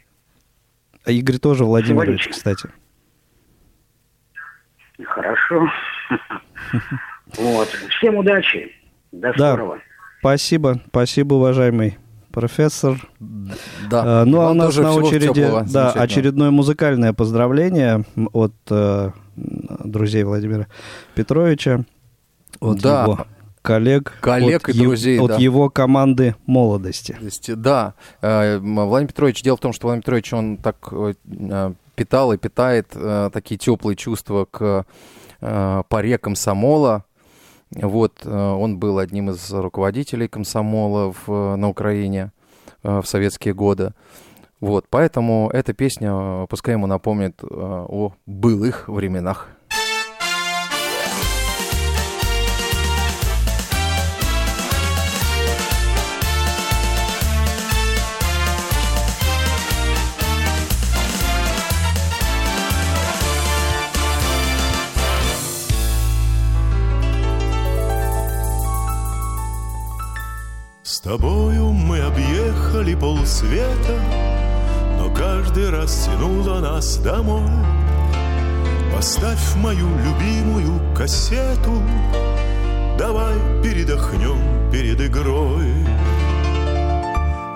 А 1.05 1.13
Игорь 1.13 1.39
тоже 1.39 1.65
Владимирович, 1.65 2.23
Символично. 2.25 2.33
кстати. 2.33 2.69
Хорошо. 5.05 5.69
Вот. 7.37 7.69
Всем 7.99 8.17
удачи. 8.17 8.71
До 9.13 9.33
Да. 9.37 9.53
скорого. 9.55 9.81
Спасибо, 10.21 10.81
спасибо, 10.89 11.35
уважаемый 11.35 11.99
профессор. 12.33 12.97
Да. 13.21 14.23
А, 14.23 14.25
ну, 14.25 14.41
а 14.41 14.51
у 14.51 14.55
нас 14.55 14.77
на 14.77 14.93
очереди 14.95 15.47
да, 15.73 15.93
очередное 15.93 16.51
музыкальное 16.51 17.13
поздравление 17.13 18.05
от 18.33 18.55
э, 18.71 19.11
друзей 19.37 20.25
Владимира 20.25 20.67
Петровича, 21.15 21.85
от 22.61 22.81
Да. 22.81 23.03
его 23.05 23.27
коллег, 23.67 24.13
Коллег 24.21 24.69
от, 24.69 24.75
и 24.75 24.81
друзей, 24.81 25.19
от 25.21 25.29
да. 25.29 25.37
его 25.37 25.69
команды 25.69 26.37
молодости. 26.47 27.17
Да, 27.49 27.95
э, 28.23 28.59
Владимир 28.59 29.09
Петрович, 29.09 29.43
дело 29.43 29.57
в 29.57 29.61
том, 29.61 29.73
что 29.73 29.89
Владимир 29.89 30.03
Петрович, 30.03 30.33
он 30.33 30.57
так 30.57 30.77
э, 30.93 31.15
э, 31.25 31.73
питал 31.97 32.33
и 32.33 32.37
питает 32.37 32.89
такие 33.33 33.59
теплые 33.59 33.97
чувства 33.97 34.45
к 34.45 34.85
паре 35.41 36.19
комсомола. 36.19 37.05
Вот, 37.71 38.27
он 38.27 38.79
был 38.79 38.99
одним 38.99 39.31
из 39.31 39.51
руководителей 39.51 40.29
комсомола 40.29 41.15
в, 41.27 41.57
на 41.57 41.69
Украине 41.69 42.33
в 42.83 43.05
советские 43.05 43.55
годы. 43.55 43.93
Вот, 44.61 44.87
поэтому 44.91 45.51
эта 45.53 45.73
песня, 45.73 46.47
пускай 46.49 46.75
ему 46.75 46.87
напомнит 46.87 47.43
о 47.43 48.13
былых 48.27 48.89
временах. 48.89 49.49
Тобою 71.07 71.71
мы 71.73 72.01
объехали 72.01 72.97
полсвета, 72.97 74.01
Но 74.99 75.09
каждый 75.15 75.71
раз 75.71 76.05
тянуло 76.05 76.59
нас 76.59 76.97
домой. 76.97 77.49
Поставь 78.93 79.55
мою 79.57 79.89
любимую 79.99 80.81
кассету, 80.97 81.81
Давай 82.99 83.35
передохнем 83.63 84.71
перед 84.73 85.01
игрой. 85.01 85.73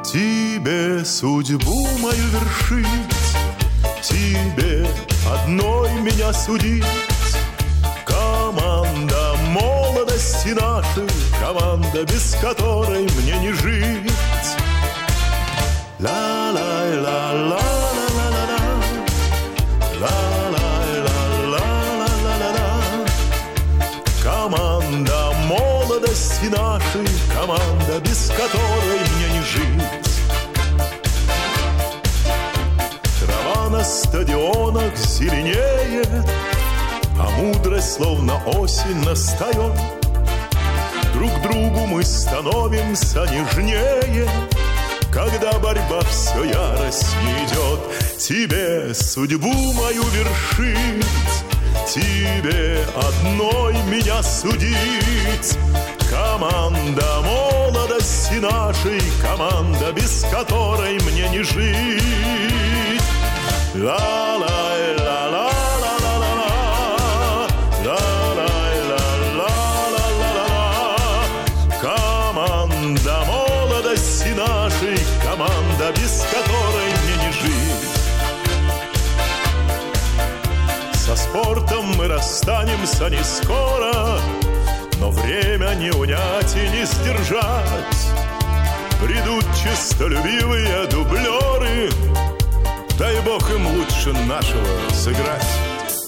Тебе 0.04 1.04
судьбу 1.04 1.88
мою 1.98 2.24
вершить, 2.28 2.86
Тебе 4.00 4.86
одной 5.28 5.90
меня 6.02 6.32
судить. 6.32 6.84
Команда 8.06 9.34
молодости 9.48 10.50
нашей, 10.50 11.09
Команда, 11.90 12.12
без 12.12 12.36
которой 12.40 13.02
мне 13.02 13.38
не 13.40 13.52
жить. 13.52 14.10
Ла-лай-ла-ла-ла-ла-ла-ла. 15.98 18.60
Ла-лай-ла-ла-ла-ла-ла-ла. 20.00 22.68
Команда 24.22 25.32
молодости 25.46 26.46
нашей, 26.46 27.08
Команда, 27.34 27.98
без 28.04 28.28
которой 28.28 29.00
мне 29.16 29.28
не 29.32 29.42
жить. 29.42 29.82
Трава 33.20 33.68
на 33.68 33.82
стадионах 33.82 34.96
зеленеет, 34.96 36.08
а 37.18 37.30
мудрость 37.30 37.94
словно 37.94 38.40
осень 38.46 39.02
настает. 39.04 39.99
Друг 41.14 41.42
другу 41.42 41.86
мы 41.86 42.02
становимся 42.04 43.26
нежнее, 43.30 44.28
Когда 45.12 45.52
борьба 45.58 46.00
все 46.02 46.44
яростнее 46.44 47.46
идет. 47.46 47.80
Тебе 48.18 48.94
судьбу 48.94 49.72
мою 49.72 50.04
вершить, 50.04 51.04
Тебе 51.86 52.84
одной 52.94 53.74
меня 53.88 54.22
судить. 54.22 55.58
Команда 56.10 57.20
молодости 57.24 58.34
нашей, 58.34 59.00
Команда, 59.22 59.92
без 59.92 60.24
которой 60.30 60.98
мне 61.00 61.28
не 61.28 61.42
жить. 61.42 63.02
Ла-лай-ла-ла-ла-ла-ла-ла. 63.74 65.19
Спортом 81.30 81.86
мы 81.96 82.08
расстанемся 82.08 83.08
не 83.08 83.22
скоро, 83.22 84.18
но 84.98 85.10
время 85.10 85.74
не 85.74 85.90
унять 85.92 86.56
и 86.56 86.68
не 86.76 86.84
сдержать. 86.84 88.00
Придут 89.02 89.44
честолюбивые 89.62 90.86
дублеры, 90.86 91.90
Дай 92.98 93.18
бог 93.22 93.48
им 93.50 93.66
лучше 93.66 94.12
нашего 94.26 94.90
сыграть. 94.92 95.46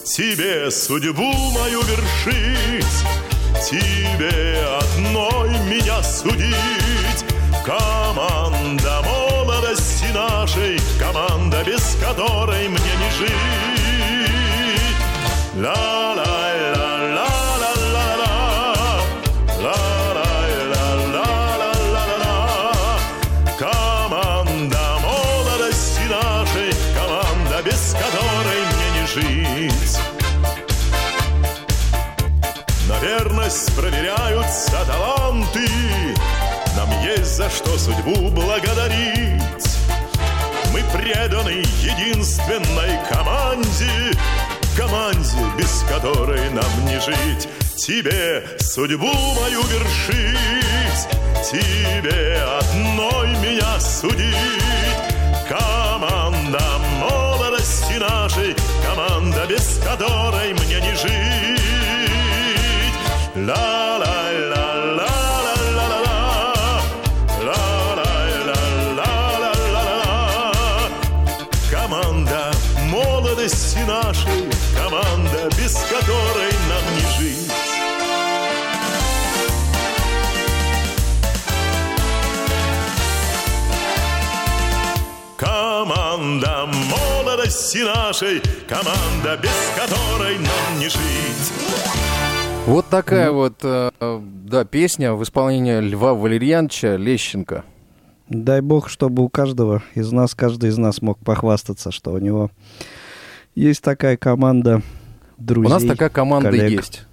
Тебе 0.05 0.71
судьбу 0.71 1.33
мою 1.53 1.81
вершить, 1.83 2.85
Тебе 3.71 4.63
одной 4.81 5.51
меня 5.71 6.03
судить. 6.03 7.25
Команда 7.65 9.03
молодости 9.05 10.13
нашей, 10.13 10.81
Команда, 10.99 11.63
без 11.65 11.97
которой 12.01 12.69
мне 12.69 12.79
не 12.79 13.11
жить 13.19 13.92
верность 33.03 33.75
проверяются 33.75 34.85
таланты. 34.87 35.69
Нам 36.77 36.89
есть 37.03 37.37
за 37.37 37.51
что 37.51 37.77
судьбу 37.77 38.31
благодарить. 38.31 39.43
Мы 40.73 40.83
преданы 40.93 41.63
единственной 41.83 42.99
команде, 43.11 44.13
Команде, 44.83 45.39
без 45.57 45.85
которой 45.89 46.51
нам 46.51 46.87
не 46.87 46.99
жить. 46.99 47.49
Тебе 47.77 48.45
судьбу 48.59 49.07
мою 49.07 49.63
вершить, 49.63 51.09
Тебе 51.49 52.43
одной 52.59 53.29
меня 53.39 53.79
судить. 53.79 54.35
Команда 55.49 56.61
молодости 56.99 57.93
нашей, 57.93 58.57
Команда, 58.85 59.47
без 59.47 59.79
которой 59.85 60.53
мне 60.53 60.81
не 60.81 60.95
жить. 60.97 61.63
Команда 71.71 72.53
молодости 72.91 73.79
нашей, 73.79 74.52
команда, 75.43 75.57
без 75.57 75.75
которой 75.75 76.53
нам 76.69 76.95
не 76.95 77.19
жить. 77.19 77.53
Команда 85.37 86.67
молодости 86.67 87.79
нашей, 87.79 88.41
команда, 88.69 89.41
без 89.43 89.73
которой 89.77 90.39
нам 90.39 90.79
не 90.79 90.89
жить. 90.89 91.53
Вот 92.67 92.87
такая 92.89 93.33
вот, 93.33 93.55
э, 93.65 93.91
да, 94.01 94.65
песня 94.65 95.15
в 95.15 95.23
исполнении 95.25 95.81
Льва 95.81 96.15
Валерьяновича 96.15 96.97
Лещенко. 96.97 97.65
Дай 98.29 98.61
бог, 98.61 98.89
чтобы 98.89 99.25
у 99.25 99.29
каждого 99.29 99.83
из 99.95 100.13
нас, 100.13 100.35
каждый 100.35 100.71
из 100.71 100.79
нас 100.79 101.03
мог 101.03 101.19
похвастаться, 101.19 101.91
что 101.91 102.13
у 102.13 102.19
него 102.19 102.51
есть 103.57 103.83
такая 103.83 104.17
команда 104.17 104.81
друзей. 105.45 105.71
У 105.71 105.75
нас 105.75 105.85
такая 105.85 106.09
команда 106.09 106.51
коллег. 106.51 106.71
есть 106.71 107.07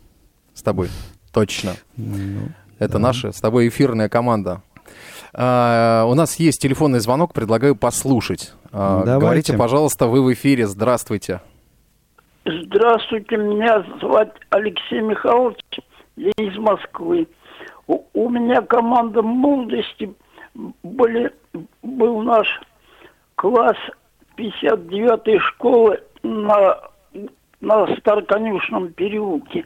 с 0.53 0.61
тобой, 0.61 0.89
точно. 1.33 1.73
Ну, 1.97 2.49
Это 2.79 2.93
да. 2.93 2.99
наша 2.99 3.31
с 3.31 3.39
тобой 3.41 3.67
эфирная 3.67 4.09
команда. 4.09 4.61
А, 5.33 6.05
у 6.07 6.13
нас 6.15 6.35
есть 6.37 6.61
телефонный 6.61 6.99
звонок, 6.99 7.33
предлагаю 7.33 7.75
послушать. 7.75 8.53
А, 8.71 9.03
Давайте. 9.03 9.19
говорите, 9.19 9.57
пожалуйста, 9.57 10.07
вы 10.07 10.23
в 10.23 10.33
эфире. 10.33 10.67
Здравствуйте. 10.67 11.41
Здравствуйте, 12.45 13.37
меня 13.37 13.83
зовут 14.01 14.29
Алексей 14.49 15.01
Михайлович, 15.01 15.59
я 16.15 16.31
из 16.37 16.57
Москвы. 16.57 17.27
У, 17.87 18.01
у 18.13 18.29
меня 18.29 18.61
команда 18.61 19.21
молодости 19.21 20.11
были, 20.83 21.31
был 21.83 22.21
наш 22.21 22.47
класс 23.35 23.77
59-й 24.37 25.39
школы 25.39 25.99
на, 26.23 26.79
на 27.61 27.87
Староконюшном 27.97 28.93
переулке. 28.93 29.65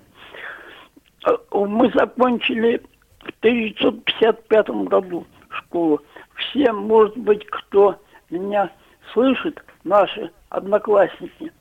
Э, 1.27 1.31
Мы 1.51 1.91
закончили 1.93 2.81
в 3.19 3.29
1955 3.39 4.69
году 4.87 5.25
школу. 5.49 6.01
Все, 6.35 6.71
может 6.71 7.15
быть, 7.17 7.45
кто 7.47 7.95
меня 8.29 8.69
слышит, 9.13 9.63
наши 9.83 10.31
одноклассники. 10.49 11.51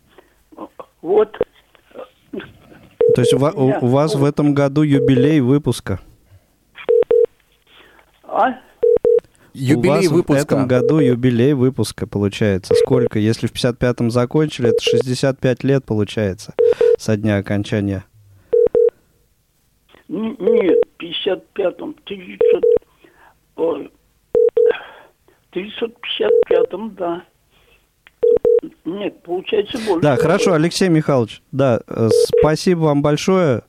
Вот. 1.02 1.36
То 3.14 3.20
есть 3.20 3.34
у, 3.34 3.38
ва- 3.38 3.52
у- 3.54 3.84
у 3.84 3.86
вас 3.88 4.14
в 4.14 4.24
этом 4.24 4.54
году 4.54 4.82
юбилей 4.82 5.40
выпуска? 5.40 6.00
А? 8.24 8.54
Юбилей 9.54 9.90
у 9.90 10.00
вас 10.00 10.06
выпуска. 10.08 10.40
в 10.40 10.44
этом 10.44 10.66
году 10.68 10.98
юбилей 10.98 11.52
выпуска 11.52 12.06
получается. 12.06 12.74
Сколько? 12.74 13.18
Если 13.18 13.46
в 13.46 13.52
55-м 13.52 14.10
закончили, 14.10 14.70
это 14.70 14.82
65 14.82 15.64
лет 15.64 15.84
получается 15.84 16.54
со 16.98 17.16
дня 17.16 17.36
окончания. 17.36 18.04
Н- 20.08 20.36
Нет, 20.38 20.78
в 20.98 21.02
55-м, 21.02 21.96
900, 22.06 22.62
ой, 23.56 23.90
в 25.52 25.56
955-м, 25.56 26.94
да. 26.96 27.24
Нет, 28.84 29.22
получается 29.22 29.78
больше. 29.86 30.00
Да, 30.02 30.16
хорошо, 30.16 30.52
Алексей 30.52 30.88
Михайлович. 30.88 31.42
Да, 31.52 31.80
э, 31.88 32.08
спасибо 32.38 32.80
вам 32.80 33.02
большое. 33.02 33.62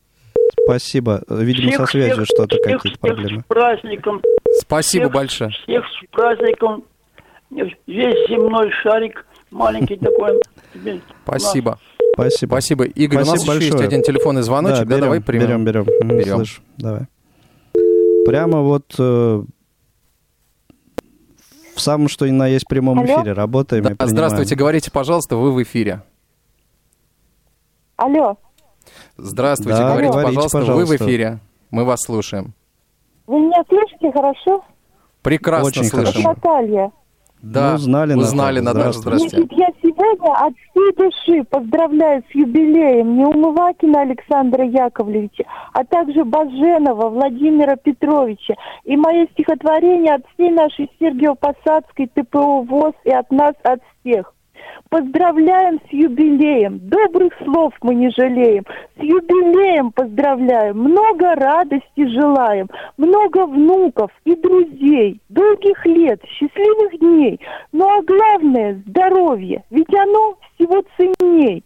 Спасибо. 0.66 1.24
Видимо, 1.30 1.72
со 1.72 1.78
Всех- 1.86 1.90
связью 1.90 2.26
всех- 2.26 2.28
что-то, 2.38 2.58
какие-то 2.64 3.00
проблемы. 3.00 3.42
с 3.42 3.46
праздником. 3.46 4.22
Спасибо 4.60 5.06
Всех- 5.06 5.14
большое. 5.14 5.50
Всех 5.64 5.84
с 5.86 6.12
праздником. 6.12 6.84
Весь 7.50 7.76
земной 8.30 8.72
шарик 8.82 9.26
маленький 9.52 9.98
такой. 9.98 10.40
Спасибо. 11.26 11.80
Спасибо. 12.14 12.50
Спасибо. 12.56 12.84
Игорь, 12.86 13.18
у 13.18 13.26
нас 13.26 13.30
Спасибо 13.30 13.54
еще 13.54 13.62
есть 13.66 13.72
большое. 13.74 13.88
один 13.88 14.02
телефонный 14.04 14.42
звоночек. 14.44 14.80
Да, 14.80 14.86
берем, 14.86 15.02
давай 15.02 15.22
примем. 15.22 15.64
берем, 15.66 15.86
берем. 15.86 16.18
Берем. 16.18 16.36
слышу. 16.38 16.62
Давай. 16.78 17.02
Прямо 18.26 18.62
вот 18.62 18.94
э, 19.00 19.44
в 21.76 21.82
самом 21.82 22.08
что 22.08 22.26
ни 22.28 22.32
на 22.32 22.48
есть 22.48 22.68
прямом 22.68 23.00
Алло? 23.00 23.08
эфире 23.20 23.34
работаем 23.34 23.84
Да, 23.98 24.08
здравствуйте, 24.08 24.56
говорите, 24.56 24.92
пожалуйста, 24.92 25.36
вы 25.36 25.52
в 25.52 25.62
эфире. 25.64 26.04
Алло, 27.96 28.38
Здравствуйте, 29.18 29.78
Да, 29.78 29.90
говорите, 29.92 30.12
говорите, 30.12 30.36
пожалуйста, 30.36 30.58
вы 30.60 30.64
в 30.64 30.68
пожалуйста. 30.68 31.06
эфире. 31.06 31.40
Мы 31.72 31.86
вас 31.86 32.00
слушаем. 32.06 32.54
Вы 33.28 33.40
меня 33.40 33.64
слышите 33.70 34.12
хорошо? 34.12 34.64
Прекрасно 35.22 35.68
Очень 35.68 35.84
слышим. 35.86 36.24
хорошо. 36.24 36.30
Наталья. 36.30 36.92
Да, 37.42 37.74
Ну, 37.74 37.78
знали, 37.78 38.14
узнали, 38.14 38.60
Наталья. 38.62 38.86
Наташа, 38.86 39.00
здравствуйте. 39.00 39.36
Значит, 39.38 39.52
я 39.58 39.68
сегодня 39.82 40.32
от 40.32 40.54
всей 40.72 40.94
души 40.96 41.44
поздравляю 41.50 42.24
с 42.32 42.36
юбилеем 42.36 43.18
Неумывакина 43.18 44.02
Александра 44.02 44.64
Яковлевича, 44.66 45.44
а 45.74 45.84
также 45.84 46.24
Баженова 46.24 47.10
Владимира 47.10 47.76
Петровича. 47.76 48.56
И 48.86 48.96
мое 48.96 49.28
стихотворение 49.34 50.16
от 50.16 50.22
всей 50.34 50.52
нашей 50.52 50.90
Сергиево-Посадской 51.02 52.08
ТПО 52.16 52.62
ВОЗ 52.64 52.94
и 53.04 53.12
от 53.12 53.30
нас, 53.30 53.56
от 53.64 53.82
всех. 54.00 54.34
Поздравляем 54.94 55.80
с 55.90 55.92
юбилеем, 55.92 56.78
добрых 56.88 57.34
слов 57.44 57.74
мы 57.82 57.96
не 57.96 58.12
жалеем. 58.12 58.64
С 58.96 59.02
юбилеем 59.02 59.92
поздравляем, 59.92 60.78
много 60.78 61.34
радости 61.34 62.06
желаем, 62.06 62.70
много 62.98 63.48
внуков 63.48 64.12
и 64.24 64.36
друзей, 64.36 65.20
долгих 65.30 65.84
лет, 65.88 66.22
счастливых 66.28 67.00
дней. 67.00 67.40
Ну 67.72 67.90
а 67.90 68.04
главное– 68.04 68.84
здоровье, 68.88 69.64
ведь 69.72 69.92
оно 69.96 70.38
всего 70.54 70.84
ценней. 70.96 71.64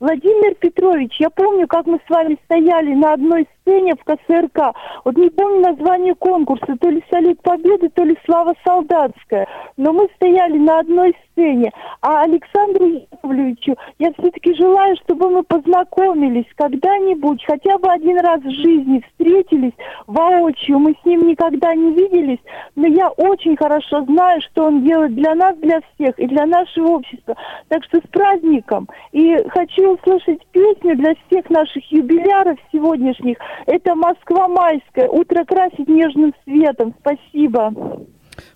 Владимир 0.00 0.54
Петрович, 0.54 1.14
я 1.18 1.28
помню, 1.28 1.66
как 1.66 1.84
мы 1.84 2.00
с 2.06 2.08
вами 2.08 2.38
стояли 2.46 2.94
на 2.94 3.12
одной 3.12 3.46
сцене 3.70 3.94
в 3.94 4.04
КСРК. 4.04 4.74
Вот 5.04 5.16
не 5.16 5.30
помню 5.30 5.60
название 5.60 6.14
конкурса, 6.14 6.76
то 6.80 6.88
ли 6.88 7.02
«Салют 7.10 7.40
Победы», 7.42 7.88
то 7.90 8.02
ли 8.02 8.16
«Слава 8.24 8.54
Солдатская». 8.64 9.46
Но 9.76 9.92
мы 9.92 10.08
стояли 10.16 10.58
на 10.58 10.80
одной 10.80 11.14
сцене. 11.32 11.72
А 12.02 12.22
Александру 12.22 12.86
Яковлевичу 12.86 13.76
я 13.98 14.12
все-таки 14.18 14.54
желаю, 14.54 14.96
чтобы 15.04 15.30
мы 15.30 15.42
познакомились 15.42 16.46
когда-нибудь, 16.56 17.44
хотя 17.46 17.78
бы 17.78 17.88
один 17.88 18.18
раз 18.20 18.40
в 18.40 18.50
жизни 18.50 19.04
встретились 19.10 19.72
воочию. 20.06 20.78
Мы 20.78 20.94
с 21.00 21.04
ним 21.04 21.26
никогда 21.26 21.74
не 21.74 21.92
виделись, 21.92 22.40
но 22.76 22.86
я 22.86 23.08
очень 23.10 23.56
хорошо 23.56 24.04
знаю, 24.04 24.40
что 24.42 24.64
он 24.64 24.84
делает 24.84 25.14
для 25.14 25.34
нас, 25.34 25.56
для 25.58 25.80
всех 25.80 26.18
и 26.18 26.26
для 26.26 26.46
нашего 26.46 26.88
общества. 26.88 27.36
Так 27.68 27.84
что 27.84 27.98
с 27.98 28.08
праздником. 28.10 28.88
И 29.12 29.36
хочу 29.48 29.94
услышать 29.94 30.44
песню 30.52 30.96
для 30.96 31.14
всех 31.26 31.48
наших 31.50 31.90
юбиляров 31.90 32.58
сегодняшних. 32.72 33.38
Это 33.66 33.94
«Москва 33.94 34.48
майская». 34.48 35.08
«Утро 35.08 35.44
красит 35.44 35.88
нежным 35.88 36.32
светом». 36.44 36.94
Спасибо. 37.00 37.72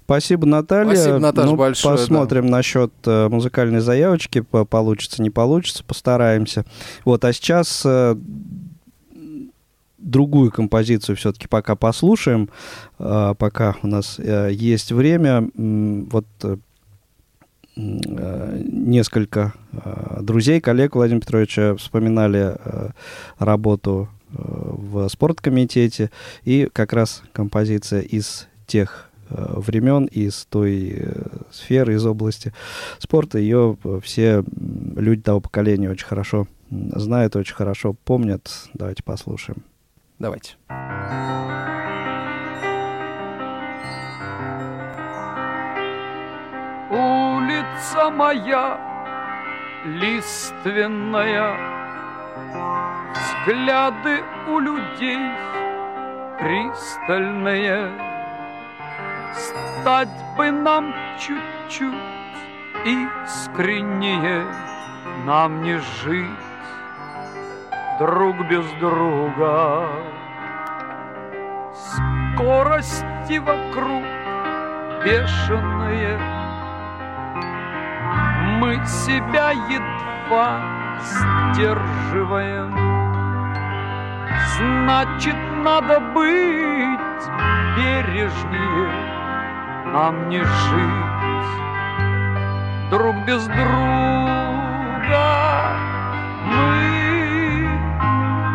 Спасибо, 0.04 0.46
Наталья. 0.46 0.94
Спасибо, 0.94 1.18
Наташа, 1.18 1.46
Ну, 1.48 1.56
большое, 1.56 1.96
Посмотрим 1.96 2.46
насчет 2.46 2.92
э, 3.06 3.28
музыкальной 3.28 3.80
заявочки. 3.80 4.40
По- 4.40 4.64
Получится, 4.64 5.22
не 5.22 5.30
получится, 5.30 5.84
постараемся. 5.84 6.64
Вот, 7.04 7.24
а 7.24 7.32
сейчас 7.32 7.82
э, 7.84 8.14
другую 9.98 10.50
композицию 10.52 11.16
все-таки 11.16 11.48
пока 11.48 11.74
послушаем, 11.76 12.48
э, 12.98 13.34
пока 13.38 13.76
у 13.82 13.86
нас 13.86 14.18
э, 14.18 14.50
есть 14.52 14.92
время. 14.92 15.48
Вот 15.54 16.26
э, 16.42 16.56
э, 17.76 18.62
несколько 18.66 19.52
э, 19.72 20.18
друзей, 20.22 20.60
коллег 20.60 20.94
Владимира 20.94 21.20
Петровича 21.20 21.74
вспоминали 21.76 22.56
э, 22.64 22.88
работу 23.38 24.08
в 24.84 25.08
спорткомитете, 25.08 26.10
и 26.44 26.68
как 26.72 26.92
раз 26.92 27.22
композиция 27.32 28.00
из 28.00 28.48
тех 28.66 29.10
э, 29.30 29.54
времен, 29.56 30.04
из 30.06 30.46
той 30.46 30.94
э, 30.96 31.26
сферы, 31.50 31.94
из 31.94 32.06
области 32.06 32.52
спорта, 32.98 33.38
ее 33.38 33.76
э, 33.82 34.00
все 34.02 34.44
люди 34.96 35.22
того 35.22 35.40
поколения 35.40 35.90
очень 35.90 36.06
хорошо 36.06 36.46
знают 36.70 37.36
очень 37.36 37.54
хорошо, 37.54 37.94
помнят. 38.04 38.68
Давайте 38.74 39.02
послушаем. 39.02 39.62
Давайте. 40.18 40.56
Улица 46.90 48.10
моя 48.10 48.78
лиственная, 49.84 51.56
Взгляды 52.34 54.24
у 54.48 54.58
людей 54.58 55.20
пристальные. 56.38 57.92
Стать 59.32 60.08
бы 60.36 60.50
нам 60.50 60.92
чуть-чуть 61.18 61.94
искреннее, 62.84 64.44
Нам 65.24 65.62
не 65.62 65.78
жить 65.78 66.26
друг 68.00 68.36
без 68.48 68.66
друга. 68.80 69.88
Скорости 71.72 73.38
вокруг 73.38 74.02
бешеные, 75.04 76.18
Мы 78.58 78.84
себя 78.86 79.52
едва 79.52 80.83
сдерживаем. 81.02 82.74
Значит, 84.56 85.36
надо 85.62 86.00
быть 86.00 87.00
бережнее, 87.76 88.90
Нам 89.92 90.28
не 90.28 90.42
жить 90.42 91.14
друг 92.90 93.16
без 93.26 93.44
друга. 93.46 93.64
Мы 96.46 97.68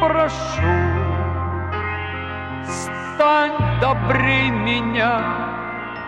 Прошу, 0.00 1.05
стань 3.16 3.80
добрей 3.80 4.50
меня, 4.50 5.20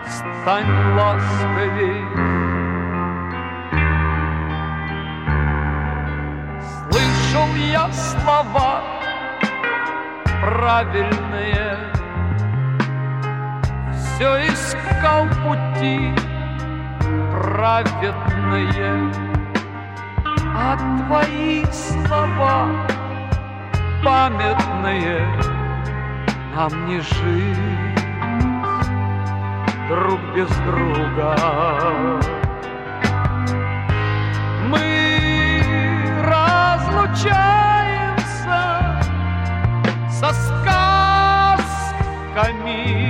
стань 0.05 0.95
ласковей. 0.95 2.05
Слышал 6.61 7.49
я 7.73 7.91
слова 7.91 8.83
правильные, 10.41 11.77
Все 13.93 14.47
искал 14.47 15.25
пути 15.43 16.13
праведные, 17.31 19.11
А 20.55 20.77
твои 21.07 21.65
слова 21.71 22.67
памятные 24.03 25.48
Нам 26.55 26.87
не 26.87 26.99
жить 26.99 27.99
друг 29.87 30.19
без 30.35 30.49
друга. 30.67 31.35
Мы 34.67 36.01
разлучаемся 36.23 37.31
со 40.09 40.33
сказками. 42.33 43.08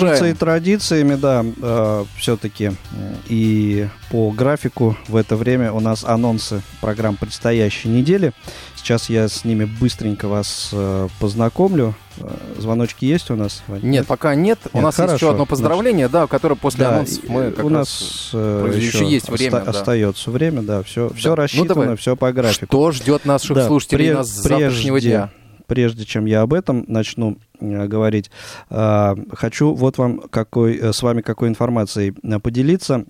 Продолжаем. 0.00 0.36
Традиции 0.36 1.02
традициями, 1.02 1.14
да, 1.14 2.04
все-таки. 2.16 2.72
И 3.28 3.88
по 4.10 4.30
графику 4.30 4.96
в 5.08 5.16
это 5.16 5.36
время 5.36 5.72
у 5.72 5.80
нас 5.80 6.04
анонсы 6.04 6.62
программ 6.80 7.16
предстоящей 7.16 7.88
недели. 7.88 8.32
Сейчас 8.76 9.08
я 9.08 9.28
с 9.28 9.44
ними 9.44 9.64
быстренько 9.64 10.26
вас 10.26 10.70
э, 10.72 11.08
познакомлю. 11.20 11.94
Э, 12.18 12.28
Звоночки 12.58 13.04
есть 13.04 13.30
у 13.30 13.36
нас? 13.36 13.62
Вань? 13.68 13.80
Нет, 13.84 14.08
пока 14.08 14.34
нет. 14.34 14.58
У 14.72 14.78
Нет, 14.78 14.84
нас 14.84 14.94
есть 14.94 15.06
хорошо. 15.06 15.14
еще 15.14 15.30
одно 15.30 15.46
поздравление, 15.46 16.08
да, 16.08 16.26
которое 16.26 16.56
после 16.56 16.80
Да, 16.84 16.94
анонсов 16.96 17.22
мы 17.28 17.52
как 17.52 17.64
у 17.64 17.68
раз 17.68 17.76
нас 17.78 18.30
э, 18.32 18.72
еще 18.74 18.86
еще 18.88 19.08
есть 19.08 19.28
время. 19.30 19.58
оста- 19.58 19.72
да. 19.72 19.78
остается 19.78 20.30
время, 20.32 20.62
да, 20.62 20.82
все, 20.82 21.10
все 21.14 21.22
Да. 21.24 21.30
Ну, 21.30 21.34
рассчитано, 21.36 21.74
давай. 21.82 21.96
все 21.96 22.16
по 22.16 22.32
графику. 22.32 22.66
Что 22.66 22.90
ждет 22.90 23.24
наших 23.24 23.54
Да, 23.54 23.66
слушателей 23.68 24.08
пре- 24.08 24.14
нас 24.14 24.28
с 24.28 24.42
завтрашнего 24.42 24.94
прежде- 24.96 25.08
дня? 25.10 25.30
Прежде 25.66 26.04
чем 26.04 26.26
я 26.26 26.42
об 26.42 26.52
этом 26.52 26.84
начну 26.88 27.38
э, 27.60 27.86
говорить, 27.86 28.30
э, 28.70 29.14
хочу 29.32 29.74
вот 29.74 29.98
вам 29.98 30.20
какой, 30.20 30.76
э, 30.76 30.92
с 30.92 31.02
вами 31.02 31.22
какой 31.22 31.48
информацией 31.48 32.12
поделиться. 32.40 33.04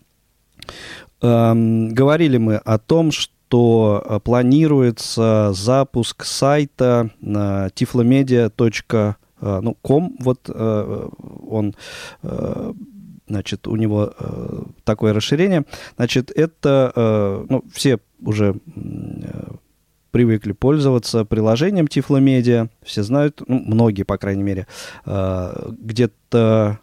Эм, 1.20 1.88
говорили 1.90 2.36
мы 2.38 2.57
о 2.57 2.78
том, 2.78 3.11
что 3.12 4.22
планируется 4.24 5.53
запуск 5.53 6.24
сайта 6.24 7.11
tiflomedia.com, 7.20 9.14
ну, 9.62 9.76
ком, 9.82 10.16
вот 10.20 10.48
он 10.48 11.74
значит, 13.28 13.68
у 13.68 13.76
него 13.76 14.14
такое 14.84 15.12
расширение. 15.12 15.66
Значит, 15.96 16.30
это, 16.30 17.44
ну, 17.50 17.62
все 17.74 17.98
уже 18.24 18.55
привыкли 20.12 20.52
пользоваться 20.52 21.24
приложением 21.24 21.88
Тифломедиа, 21.88 22.68
все 22.84 23.02
знают, 23.02 23.42
ну, 23.48 23.60
многие, 23.66 24.04
по 24.04 24.18
крайней 24.18 24.44
мере, 24.44 24.68
э, 25.06 25.70
где-то 25.70 26.78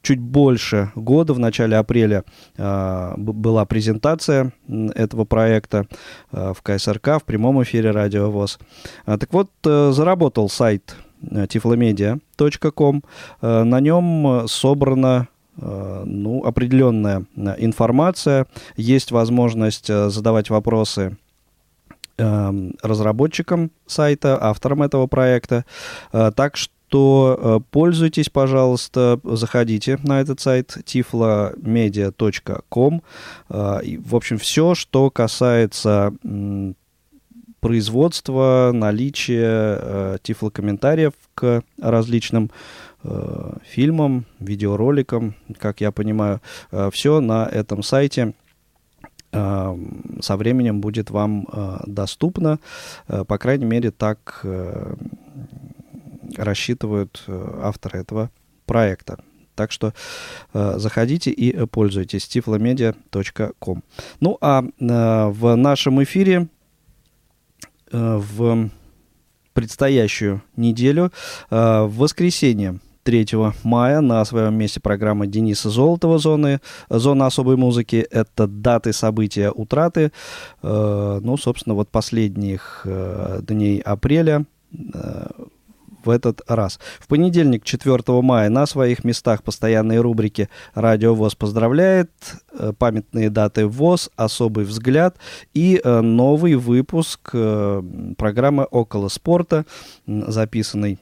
чуть 0.00 0.20
больше 0.20 0.90
года, 0.94 1.34
в 1.34 1.38
начале 1.38 1.76
апреля, 1.76 2.24
э, 2.56 3.14
была 3.16 3.66
презентация 3.66 4.52
этого 4.94 5.24
проекта 5.24 5.86
э, 6.30 6.54
в 6.56 6.62
КСРК, 6.62 7.18
в 7.20 7.24
прямом 7.24 7.62
эфире 7.64 7.90
Радио 7.90 8.30
ВОЗ. 8.30 8.58
А, 9.04 9.18
Так 9.18 9.32
вот, 9.32 9.50
заработал 9.62 10.48
сайт 10.48 10.96
tiflomedia.com. 11.20 13.02
На 13.42 13.80
нем 13.80 14.48
собрана 14.48 15.28
ну, 15.56 16.42
определенная 16.44 17.26
информация. 17.58 18.46
Есть 18.76 19.12
возможность 19.12 19.86
задавать 19.86 20.50
вопросы 20.50 21.16
разработчикам 22.82 23.70
сайта, 23.86 24.36
авторам 24.40 24.82
этого 24.82 25.06
проекта. 25.06 25.64
Э, 26.12 26.30
Так 26.34 26.56
что 26.56 27.38
э, 27.38 27.60
пользуйтесь, 27.70 28.28
пожалуйста, 28.28 29.20
заходите 29.24 29.98
на 30.02 30.20
этот 30.20 30.40
сайт 30.40 30.76
tiflomedia.com. 30.84 33.02
Э, 33.48 33.80
В 33.98 34.16
общем, 34.16 34.38
все, 34.38 34.74
что 34.74 35.10
касается 35.10 36.12
производства, 37.60 38.72
наличия 38.74 40.18
тифлокомментариев 40.22 41.12
к 41.36 41.62
различным 41.80 42.50
фильмам, 43.64 44.26
видеороликам, 44.40 45.34
как 45.58 45.80
я 45.80 45.92
понимаю, 45.92 46.40
все 46.90 47.20
на 47.20 47.46
этом 47.46 47.84
сайте 47.84 48.34
со 49.32 50.36
временем 50.36 50.80
будет 50.80 51.10
вам 51.10 51.48
э, 51.50 51.78
доступно. 51.86 52.58
Э, 53.08 53.24
По 53.24 53.38
крайней 53.38 53.64
мере, 53.64 53.90
так 53.90 54.40
э, 54.44 54.94
рассчитывают 56.36 57.24
э, 57.26 57.60
авторы 57.62 58.00
этого 58.00 58.30
проекта. 58.66 59.18
Так 59.54 59.72
что 59.72 59.92
э, 60.52 60.74
заходите 60.76 61.30
и 61.30 61.54
э, 61.54 61.66
пользуйтесь 61.66 62.24
tiflomedia.com. 62.24 63.82
Ну 64.20 64.38
а 64.40 64.62
э, 64.62 65.26
в 65.30 65.56
нашем 65.56 66.02
эфире 66.02 66.48
э, 67.90 68.16
в 68.16 68.70
предстоящую 69.52 70.42
неделю 70.56 71.12
э, 71.50 71.82
в 71.82 71.96
воскресенье 71.96 72.80
3 73.02 73.26
мая 73.64 74.00
на 74.00 74.24
своем 74.24 74.54
месте 74.54 74.80
программа 74.80 75.26
Дениса 75.26 75.70
Золотова 75.70 76.18
«Зоны, 76.18 76.60
«Зона 76.88 77.26
особой 77.26 77.56
музыки». 77.56 78.06
Это 78.10 78.46
даты, 78.46 78.92
события, 78.92 79.50
утраты. 79.50 80.12
Э, 80.62 81.20
ну, 81.22 81.36
собственно, 81.36 81.74
вот 81.74 81.88
последних 81.88 82.82
э, 82.84 83.40
дней 83.42 83.80
апреля 83.80 84.44
э, 84.72 85.26
в 86.04 86.10
этот 86.10 86.42
раз. 86.48 86.78
В 87.00 87.08
понедельник, 87.08 87.64
4 87.64 88.02
мая, 88.22 88.50
на 88.50 88.66
своих 88.66 89.04
местах 89.04 89.42
постоянные 89.42 90.00
рубрики 90.00 90.48
«Радио 90.74 91.14
ВОЗ 91.14 91.34
поздравляет», 91.34 92.10
«Памятные 92.78 93.30
даты 93.30 93.66
ВОЗ», 93.66 94.10
«Особый 94.16 94.64
взгляд» 94.64 95.16
и 95.54 95.80
новый 95.84 96.56
выпуск 96.56 97.30
программы 97.30 98.64
«Около 98.64 99.08
спорта», 99.08 99.64
записанный 100.06 100.98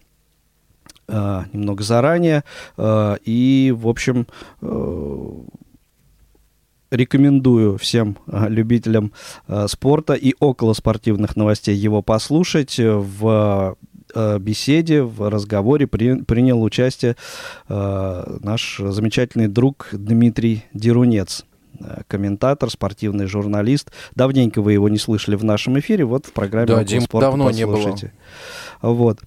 э, 1.11 1.43
немного 1.53 1.83
заранее. 1.83 2.45
Э, 2.77 3.17
И, 3.25 3.75
в 3.77 3.89
общем, 3.89 4.27
э, 4.63 5.33
рекомендую 6.91 7.79
всем 7.79 8.17
любителям 8.27 9.13
спорта 9.67 10.15
и 10.15 10.35
около 10.41 10.73
спортивных 10.73 11.37
новостей 11.37 11.77
его 11.77 12.03
послушать. 12.03 12.77
В 12.79 13.77
беседе, 14.41 15.03
в 15.03 15.31
разговоре 15.31 15.87
при- 15.87 16.23
принял 16.25 16.61
участие 16.61 17.15
э, 17.69 18.39
наш 18.43 18.79
замечательный 18.85 19.47
друг 19.47 19.89
Дмитрий 19.93 20.65
Дерунец 20.75 21.45
комментатор, 22.09 22.69
спортивный 22.71 23.27
журналист. 23.27 23.93
Давненько 24.17 24.61
вы 24.63 24.73
его 24.73 24.89
не 24.89 24.99
слышали 24.99 25.37
в 25.37 25.45
нашем 25.45 25.79
эфире, 25.79 26.05
вот 26.05 26.27
в 26.27 26.33
программе 26.33 26.67
Да, 26.67 26.73
«Около 26.75 26.85
Дим, 26.87 27.01
спорта» 27.03 27.27
давно 27.29 27.51
не 27.53 27.65
было. 27.65 27.77
послушайте. 27.77 28.13
Вот. 28.83 29.21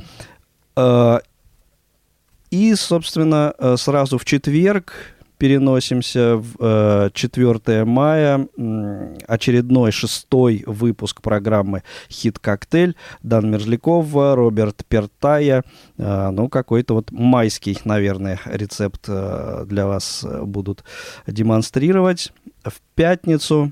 Э, 2.54 2.56
И, 2.56 2.76
собственно, 2.76 3.54
э, 3.58 3.76
сразу 3.78 4.18
в 4.18 4.26
четверг 4.26 4.94
переносимся 5.40 6.38
в 6.38 6.56
э, 6.60 7.10
4 7.14 7.84
мая, 7.84 8.48
м, 8.58 9.18
очередной 9.28 9.92
шестой 9.92 10.64
выпуск 10.68 11.22
программы 11.22 11.82
«Хит-коктейль». 12.10 12.96
Дан 13.24 13.52
Мерзлякова, 13.52 14.36
Роберт 14.36 14.86
Пертая. 14.88 15.64
Э, 15.98 16.30
ну, 16.32 16.48
какой-то 16.48 16.94
вот 16.94 17.12
майский, 17.12 17.78
наверное, 17.86 18.40
рецепт 18.46 19.06
э, 19.08 19.66
для 19.68 19.86
вас 19.88 20.24
э, 20.24 20.44
будут 20.44 20.84
демонстрировать. 21.28 22.32
В 22.64 22.76
пятницу 22.96 23.72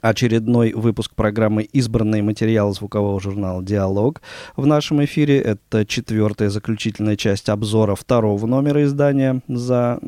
очередной 0.00 0.72
выпуск 0.72 1.14
программы 1.14 1.62
«Избранные 1.62 2.22
материалы» 2.22 2.72
звукового 2.72 3.20
журнала 3.20 3.62
«Диалог» 3.62 4.22
в 4.56 4.66
нашем 4.66 5.04
эфире. 5.04 5.38
Это 5.40 5.84
четвертая 5.84 6.50
заключительная 6.50 7.16
часть 7.16 7.48
обзора 7.48 7.94
второго 7.94 8.46
номера 8.46 8.84
издания 8.84 9.42
за 9.48 9.98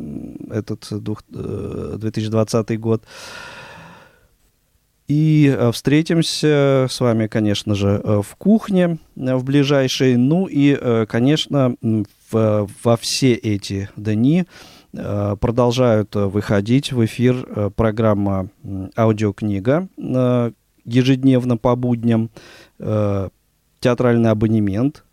этот 0.51 0.87
двух- 0.91 1.25
э, 1.35 1.97
2020 1.99 2.79
год. 2.79 3.05
И 5.09 5.55
э, 5.55 5.73
встретимся 5.73 6.87
с 6.89 7.01
вами, 7.01 7.27
конечно 7.27 7.75
же, 7.75 8.01
э, 8.03 8.23
в 8.23 8.35
кухне 8.37 8.99
э, 9.17 9.35
в 9.35 9.45
ближайшей. 9.45 10.17
Ну 10.17 10.47
и, 10.47 10.77
э, 10.81 11.07
конечно, 11.07 11.77
во 12.31 12.97
все 12.99 13.35
эти 13.35 13.91
дни 13.97 14.41
э, 14.41 14.45
продолжают 14.93 16.15
э, 16.17 16.27
выходить 16.27 16.93
в 16.93 17.05
эфир 17.05 17.47
э, 17.47 17.71
программа 17.75 18.49
«Аудиокнига» 18.97 19.89
э, 19.97 20.53
ежедневно 20.85 21.57
по 21.57 21.77
будням, 21.77 22.31
э, 22.79 23.29
театральный 23.81 24.31
абонемент 24.31 25.05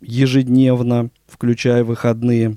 ежедневно, 0.00 1.10
включая 1.26 1.84
выходные. 1.84 2.56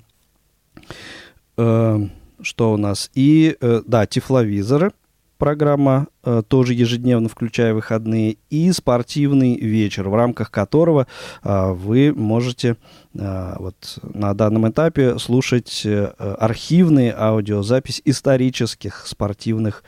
Э, 1.57 2.07
Что 2.41 2.73
у 2.73 2.77
нас? 2.77 3.09
И, 3.15 3.57
э, 3.59 3.81
да, 3.85 4.05
тифловизоры 4.05 4.91
программа, 5.37 6.07
э, 6.23 6.41
тоже 6.47 6.73
ежедневно, 6.73 7.29
включая 7.29 7.73
выходные, 7.73 8.37
и 8.49 8.71
спортивный 8.71 9.55
вечер, 9.55 10.09
в 10.09 10.15
рамках 10.15 10.51
которого 10.51 11.07
э, 11.43 11.71
вы 11.71 12.13
можете 12.13 12.77
э, 13.13 13.55
вот 13.59 13.99
на 14.01 14.33
данном 14.33 14.69
этапе 14.69 15.17
слушать 15.19 15.85
архивные 16.17 17.13
аудиозапись 17.17 18.01
исторических 18.05 19.05
спортивных, 19.07 19.83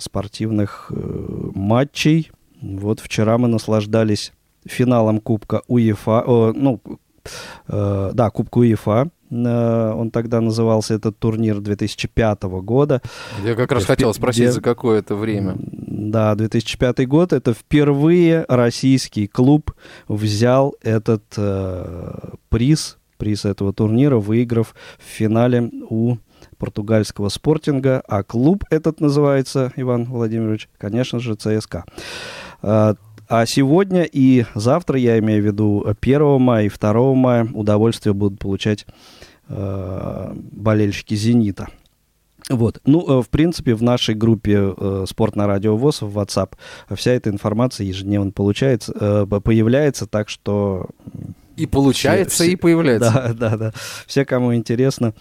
спортивных 0.00 0.92
матчей. 1.54 2.30
Вот 2.60 3.00
вчера 3.00 3.38
мы 3.38 3.48
наслаждались 3.48 4.32
финалом 4.64 5.20
Кубка 5.20 5.62
УЕФА, 5.66 6.24
ну, 6.54 6.80
да, 7.68 8.30
Кубка 8.30 8.58
УЕФА, 8.58 9.10
он 9.32 10.10
тогда 10.10 10.40
назывался 10.40 10.94
этот 10.94 11.18
турнир 11.18 11.60
2005 11.60 12.42
года. 12.60 13.00
Я 13.44 13.54
как 13.54 13.72
раз 13.72 13.84
хотел 13.84 14.12
спросить, 14.14 14.42
где- 14.42 14.52
за 14.52 14.60
какое 14.60 14.98
это 14.98 15.14
время. 15.14 15.56
Да, 15.58 16.34
2005 16.34 17.06
год. 17.06 17.32
Это 17.32 17.54
впервые 17.54 18.44
российский 18.48 19.26
клуб 19.26 19.72
взял 20.08 20.74
этот 20.82 21.22
э, 21.36 22.30
приз, 22.48 22.98
приз 23.16 23.44
этого 23.44 23.72
турнира, 23.72 24.18
выиграв 24.18 24.74
в 24.98 25.02
финале 25.04 25.70
у 25.88 26.16
португальского 26.58 27.28
спортинга. 27.28 28.02
А 28.08 28.22
клуб 28.22 28.64
этот 28.70 29.00
называется, 29.00 29.72
Иван 29.76 30.04
Владимирович, 30.04 30.68
конечно 30.78 31.18
же, 31.20 31.34
ЦСКА. 31.36 31.84
А, 32.62 32.94
а 33.28 33.46
сегодня 33.46 34.02
и 34.02 34.44
завтра, 34.54 34.98
я 34.98 35.18
имею 35.18 35.42
в 35.42 35.46
виду 35.46 35.84
1 36.00 36.38
мая 36.40 36.66
и 36.66 36.68
2 36.68 37.14
мая, 37.14 37.48
удовольствие 37.52 38.12
будут 38.12 38.38
получать 38.38 38.86
э, 39.48 40.32
болельщики 40.34 41.14
«Зенита». 41.14 41.68
Вот. 42.48 42.80
Ну, 42.84 43.20
э, 43.20 43.22
в 43.22 43.28
принципе, 43.28 43.74
в 43.74 43.82
нашей 43.82 44.14
группе 44.14 44.74
э, 44.76 45.04
«Спорт 45.08 45.36
на 45.36 45.46
радио 45.46 45.76
ВОЗ» 45.76 46.02
в 46.02 46.18
WhatsApp 46.18 46.54
вся 46.94 47.12
эта 47.12 47.30
информация 47.30 47.86
ежедневно 47.86 48.32
получается, 48.32 49.26
появляется, 49.26 50.06
так 50.06 50.28
что... 50.28 50.88
И 51.56 51.66
получается, 51.66 52.42
все- 52.44 52.52
и 52.52 52.56
появляется. 52.56 53.12
Да, 53.38 53.50
да, 53.50 53.56
да. 53.56 53.72
Все, 54.06 54.24
кому 54.24 54.54
интересно, 54.54 55.14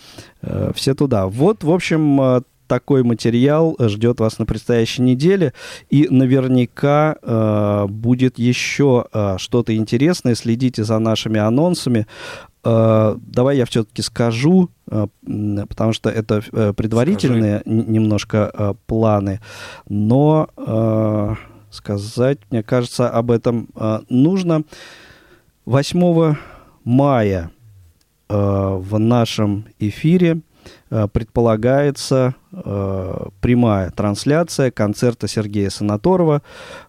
все 0.73 0.95
туда. 0.95 1.27
Вот, 1.27 1.63
в 1.63 1.71
общем, 1.71 2.43
такой 2.71 3.03
материал 3.03 3.75
ждет 3.79 4.21
вас 4.21 4.39
на 4.39 4.45
предстоящей 4.45 5.01
неделе. 5.01 5.51
И 5.89 6.07
наверняка 6.09 7.17
э, 7.21 7.85
будет 7.89 8.39
еще 8.39 9.07
э, 9.11 9.35
что-то 9.39 9.75
интересное. 9.75 10.35
Следите 10.35 10.85
за 10.85 10.97
нашими 10.99 11.37
анонсами. 11.37 12.07
Э, 12.63 13.17
давай 13.19 13.57
я 13.57 13.65
все-таки 13.65 14.01
скажу, 14.01 14.69
э, 14.89 15.05
потому 15.67 15.91
что 15.91 16.09
это 16.09 16.41
э, 16.53 16.71
предварительные 16.71 17.61
н- 17.65 17.91
немножко 17.91 18.49
э, 18.53 18.73
планы. 18.87 19.41
Но 19.89 20.47
э, 20.55 21.35
сказать, 21.71 22.37
мне 22.51 22.63
кажется, 22.63 23.09
об 23.09 23.31
этом 23.31 23.67
э, 23.75 23.99
нужно. 24.07 24.63
8 25.65 26.35
мая 26.85 27.51
э, 28.29 28.33
в 28.79 28.97
нашем 28.97 29.65
эфире 29.77 30.39
предполагается 30.89 32.35
э, 32.51 33.25
прямая 33.39 33.91
трансляция 33.91 34.71
концерта 34.71 35.27
Сергея 35.27 35.69
Санаторова, 35.69 36.41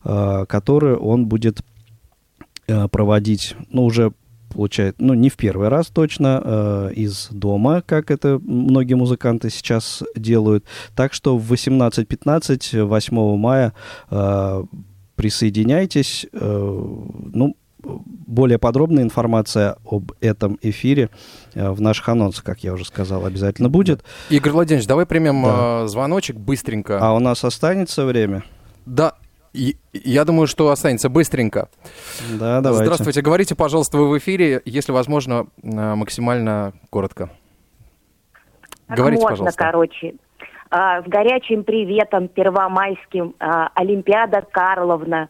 э, 0.05 0.45
который 0.49 0.97
он 0.97 1.27
будет 1.27 1.63
э, 2.67 2.89
проводить, 2.89 3.55
ну, 3.71 3.85
уже 3.85 4.13
получается, 4.53 5.03
ну, 5.03 5.15
не 5.15 5.31
в 5.31 5.37
первый 5.37 5.69
раз 5.69 5.89
точно, 5.89 6.43
э, 6.45 6.93
из 6.95 7.29
дома, 7.31 7.83
как 7.83 8.11
это 8.11 8.39
многие 8.45 8.95
музыканты 8.95 9.51
сейчас 9.51 10.03
делают. 10.15 10.65
Так 10.95 11.13
что 11.13 11.39
в 11.39 11.53
18.15 11.53 12.85
8 12.85 13.37
мая 13.37 13.73
э, 14.11 14.65
присоединяйтесь. 15.17 16.27
Э, 16.33 16.39
ну, 17.33 17.57
более 17.83 18.59
подробная 18.59 19.03
информация 19.03 19.77
об 19.85 20.13
этом 20.21 20.59
эфире 20.63 21.11
э, 21.55 21.71
в 21.71 21.81
наших 21.81 22.09
анонсах, 22.09 22.45
как 22.45 22.61
я 22.61 22.73
уже 22.73 22.85
сказал, 22.85 23.27
обязательно 23.27 23.69
будет. 23.69 24.05
Игорь 24.31 24.53
Владимирович, 24.53 24.87
давай 24.87 25.07
примем 25.07 25.43
Да. 25.43 25.83
э, 25.85 25.87
звоночек 25.89 26.37
быстренько. 26.37 26.99
А 27.01 27.15
у 27.15 27.19
нас 27.19 27.45
останется 27.45 28.05
время? 28.05 28.45
Да, 28.87 29.15
я 29.53 30.25
думаю, 30.25 30.47
что 30.47 30.71
останется 30.71 31.09
быстренько. 31.09 31.69
Да, 32.39 32.61
давайте. 32.61 32.85
Здравствуйте, 32.85 33.21
говорите, 33.21 33.55
пожалуйста, 33.55 33.99
вы 33.99 34.09
в 34.09 34.19
эфире, 34.19 34.63
если 34.65 34.93
возможно, 34.93 35.47
э, 35.63 35.95
максимально 35.95 36.73
коротко. 36.91 37.31
Как 38.89 38.97
Говорите, 38.97 39.23
можно, 39.23 39.37
пожалуйста. 39.37 39.65
короче. 39.65 40.15
А, 40.71 41.03
с 41.03 41.05
горячим 41.05 41.65
приветом 41.65 42.29
первомайским 42.29 43.35
а, 43.39 43.69
Олимпиада 43.75 44.43
Карловна 44.51 45.29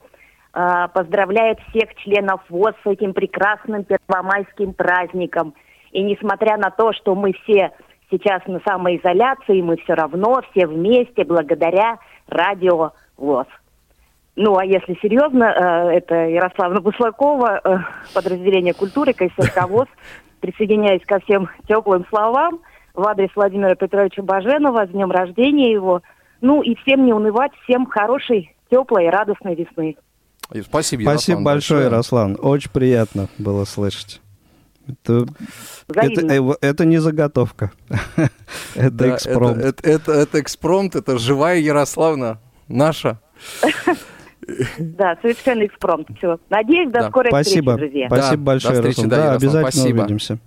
поздравляет 0.53 1.59
всех 1.71 1.95
членов 1.97 2.43
ВОЗ 2.51 2.75
с 2.85 2.87
этим 2.87 3.15
прекрасным 3.15 3.85
первомайским 3.85 4.75
праздником. 4.75 5.55
И 5.93 6.03
несмотря 6.03 6.59
на 6.59 6.71
то, 6.71 6.93
что 6.93 7.15
мы 7.15 7.33
все 7.33 7.73
сейчас 8.11 8.43
на 8.47 8.61
самоизоляции, 8.61 9.63
мы 9.63 9.77
все 9.79 9.95
равно 9.95 10.43
все 10.51 10.67
вместе 10.67 11.25
благодаря 11.25 11.99
радио 12.29 12.93
ВОЗ. 13.17 13.47
Ну, 14.35 14.57
а 14.57 14.65
если 14.65 14.99
серьезно, 15.03 15.45
э, 15.45 15.97
это 15.99 16.15
Ярославна 16.15 16.81
Буслакова, 16.81 17.61
э, 17.63 17.79
подразделение 18.15 18.73
культуры, 18.73 19.13
КСРК 19.13 19.67
ВОЗ. 19.69 19.89
Присоединяюсь 20.41 21.05
ко 21.05 21.21
всем 21.21 21.49
теплым 21.69 22.07
словам 22.09 22.61
в 22.95 23.07
адрес 23.07 23.31
Владимира 23.35 23.75
Петровича 23.75 24.23
Баженова 24.23 24.87
с 24.87 24.91
днем 24.91 25.11
рождения 25.11 25.71
его. 25.71 26.01
Ну 26.41 26.63
и 26.63 26.75
всем 26.77 27.05
не 27.05 27.13
унывать, 27.13 27.53
всем 27.65 27.87
хорошей, 27.87 28.55
теплой 28.71 29.07
и 29.07 29.11
радостной 29.11 29.55
весны. 29.55 29.97
Спасибо, 30.63 31.03
Спасибо 31.03 31.39
Ярослав, 31.39 31.43
большое, 31.43 31.85
Ярослан. 31.85 32.39
Очень 32.41 32.71
приятно 32.71 33.29
было 33.39 33.65
слышать. 33.65 34.21
Это, 34.87 35.27
это, 35.89 36.21
Взаимно. 36.27 36.53
э, 36.53 36.57
это 36.61 36.85
не 36.85 36.99
заготовка. 36.99 37.71
Это 38.75 38.91
Да, 38.91 39.15
экспромт. 39.15 39.59
Это, 39.59 39.69
это, 39.69 39.89
это- 39.91 40.13
это 40.13 40.41
экспромт, 40.41 40.97
это 40.97 41.19
живая 41.19 41.59
Ярославна, 41.59 42.41
наша. 42.69 43.21
Да, 44.79 45.17
совершенно 45.23 45.65
экспромт. 45.67 46.09
Все. 46.19 46.39
Надеюсь, 46.51 46.91
до 46.91 47.01
Да. 47.01 47.09
скорой 47.09 47.29
Спасибо. 47.31 47.73
встречи, 47.73 47.91
друзья. 47.93 48.07
Спасибо 48.09 48.37
Да, 48.37 48.43
большое, 48.45 48.75
до 48.75 48.81
встречи, 48.91 48.99
Ярослав. 49.07 49.11
да, 49.11 49.17
Да, 49.17 49.23
Ярослав, 49.25 49.43
обязательно 49.43 49.71
спасибо. 49.71 50.01
увидимся. 50.01 50.39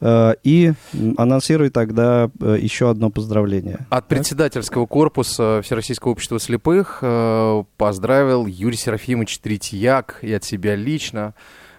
Э, 0.00 0.32
И 0.42 0.72
анонсируй 1.16 1.70
тогда 1.70 2.28
э, 2.40 2.56
еще 2.58 2.90
одно 2.90 3.10
поздравление. 3.10 3.78
От 3.90 4.08
председательского 4.08 4.86
корпуса 4.86 5.60
Всероссийского 5.62 6.12
общества 6.12 6.38
слепых 6.40 6.98
э, 7.02 7.62
поздравил 7.76 8.46
Юрий 8.46 8.76
Серафимович 8.76 9.38
Третьяк 9.38 10.18
и 10.22 10.32
от 10.32 10.44
себя 10.44 10.74
лично. 10.74 11.34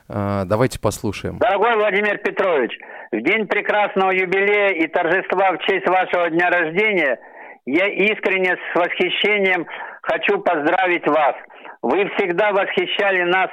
Давайте 0.10 0.80
послушаем. 0.80 1.38
Дорогой 1.40 1.76
Владимир 1.76 2.18
Петрович, 2.20 2.72
в 3.12 3.22
день 3.22 3.46
прекрасного 3.46 4.12
юбилея 4.12 4.70
и 4.70 4.88
торжества 4.88 5.52
в 5.52 5.58
честь 5.68 5.86
вашего 5.86 6.30
дня 6.30 6.50
рождения 6.50 7.20
я 7.66 7.88
искренне 7.88 8.56
с 8.56 8.76
восхищением 8.80 9.66
хочу 10.02 10.40
поздравить 10.40 11.06
вас. 11.08 11.36
Вы 11.82 12.10
всегда 12.16 12.52
восхищали 12.52 13.24
нас 13.24 13.50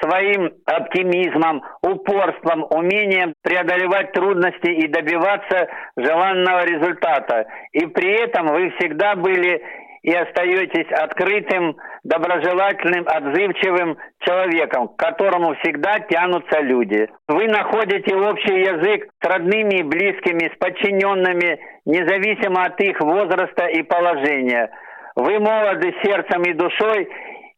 своим 0.00 0.52
оптимизмом, 0.66 1.62
упорством, 1.82 2.64
умением 2.70 3.34
преодолевать 3.42 4.12
трудности 4.12 4.68
и 4.70 4.86
добиваться 4.88 5.68
желанного 5.96 6.64
результата. 6.64 7.46
И 7.72 7.86
при 7.86 8.22
этом 8.22 8.46
вы 8.46 8.70
всегда 8.78 9.16
были 9.16 9.62
и 10.02 10.14
остаетесь 10.14 10.90
открытым, 10.92 11.76
доброжелательным, 12.04 13.04
отзывчивым 13.06 13.98
человеком, 14.20 14.88
к 14.88 14.96
которому 14.96 15.54
всегда 15.56 15.98
тянутся 16.00 16.60
люди. 16.60 17.08
Вы 17.26 17.48
находите 17.48 18.14
общий 18.14 18.60
язык 18.60 19.08
с 19.20 19.26
родными 19.26 19.80
и 19.80 19.82
близкими, 19.82 20.50
с 20.54 20.58
подчиненными, 20.58 21.58
независимо 21.84 22.64
от 22.64 22.80
их 22.80 23.00
возраста 23.00 23.66
и 23.66 23.82
положения. 23.82 24.70
Вы 25.16 25.40
молоды 25.40 25.92
сердцем 26.04 26.42
и 26.42 26.52
душой, 26.52 27.08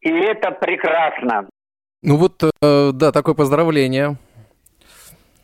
и 0.01 0.09
это 0.09 0.51
прекрасно. 0.53 1.49
Ну 2.03 2.17
вот, 2.17 2.43
э, 2.63 2.91
да, 2.95 3.13
такое 3.13 3.35
поздравление 3.35 4.17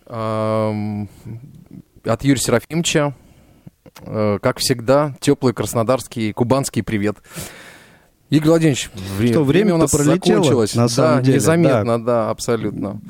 Эм, 0.09 1.09
от 2.05 2.23
Юрия 2.25 2.41
Серафимовича. 2.41 3.13
Э, 4.03 4.39
Как 4.41 4.59
всегда, 4.59 5.15
теплый 5.21 5.53
краснодарский, 5.53 6.33
кубанский 6.33 6.83
привет. 6.85 7.17
Игорь 8.31 8.49
Владимирович, 8.51 8.91
вре- 9.19 9.29
Что, 9.33 9.43
время 9.45 9.75
у 9.75 9.79
нас 9.79 9.91
пролетело, 9.91 10.43
закончилось. 10.43 10.75
на 10.77 10.83
да, 10.85 10.89
самом 10.89 11.23
деле, 11.25 11.37
незаметно, 11.37 12.05
да, 12.05 12.31
абсолютно. 12.31 13.01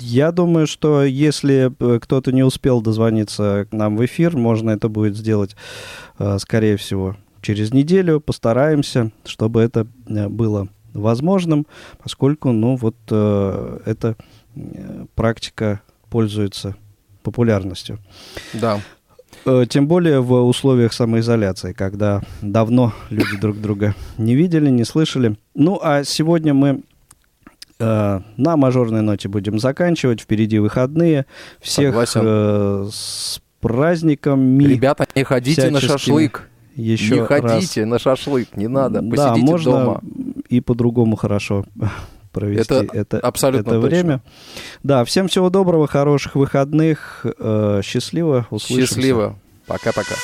Я 0.00 0.32
думаю, 0.32 0.66
что 0.66 1.04
если 1.04 1.70
э, 1.78 1.98
кто-то 2.00 2.32
не 2.32 2.42
успел 2.42 2.80
дозвониться 2.80 3.66
к 3.70 3.72
нам 3.72 3.96
в 3.96 4.04
эфир, 4.04 4.36
можно 4.36 4.70
это 4.70 4.88
будет 4.88 5.16
сделать, 5.16 5.54
скорее 6.38 6.76
всего, 6.78 7.16
через 7.42 7.72
неделю. 7.72 8.20
Постараемся, 8.20 9.12
чтобы 9.24 9.60
это 9.62 9.86
было 10.06 10.68
возможным, 10.94 11.66
поскольку, 12.02 12.52
ну, 12.52 12.76
вот 12.76 12.96
э, 13.10 13.78
эта 13.86 14.16
э, 14.56 15.04
практика 15.14 15.80
пользуется 16.08 16.76
популярностью. 17.22 17.98
Да. 18.54 18.80
Э, 19.46 19.64
Тем 19.68 19.86
более 19.86 20.20
в 20.20 20.32
условиях 20.46 20.92
самоизоляции, 20.92 21.72
когда 21.72 22.22
давно 22.42 22.92
люди 23.10 23.36
друг 23.40 23.60
друга 23.60 23.94
не 24.18 24.34
видели, 24.34 24.70
не 24.70 24.84
слышали. 24.84 25.36
Ну, 25.54 25.78
а 25.82 26.04
сегодня 26.04 26.52
мы 26.54 26.82
э, 27.78 28.20
на 28.36 28.56
мажорной 28.56 29.02
ноте 29.02 29.28
будем 29.28 29.58
заканчивать. 29.58 30.20
Впереди 30.20 30.58
выходные. 30.58 31.26
Всех 31.60 31.88
Согласен. 31.88 32.20
э, 32.24 32.88
с 32.92 33.40
праздниками. 33.60 34.64
Ребята, 34.64 35.06
не 35.14 35.24
ходите 35.24 35.70
на 35.70 35.78
всяческими. 35.78 35.98
шашлык. 35.98 36.49
Еще 36.80 37.14
не 37.14 37.20
раз. 37.20 37.28
ходите 37.28 37.84
на 37.84 37.98
шашлык, 37.98 38.56
не 38.56 38.68
надо. 38.68 39.00
Да, 39.02 39.10
Посидите 39.30 39.50
можно 39.52 39.72
дома. 39.72 40.00
и 40.48 40.60
по-другому 40.60 41.16
хорошо 41.16 41.64
провести 42.32 42.74
Это 42.74 42.86
это, 42.96 43.18
абсолютно 43.18 43.70
это 43.70 43.80
точно. 43.80 43.88
время. 43.88 44.22
Да, 44.82 45.04
всем 45.04 45.28
всего 45.28 45.50
доброго, 45.50 45.86
хороших 45.86 46.34
выходных. 46.36 47.24
э, 47.38 47.80
счастливо, 47.84 48.46
услышимся. 48.50 48.94
Счастливо. 48.94 49.38
Пока-пока. 49.66 50.14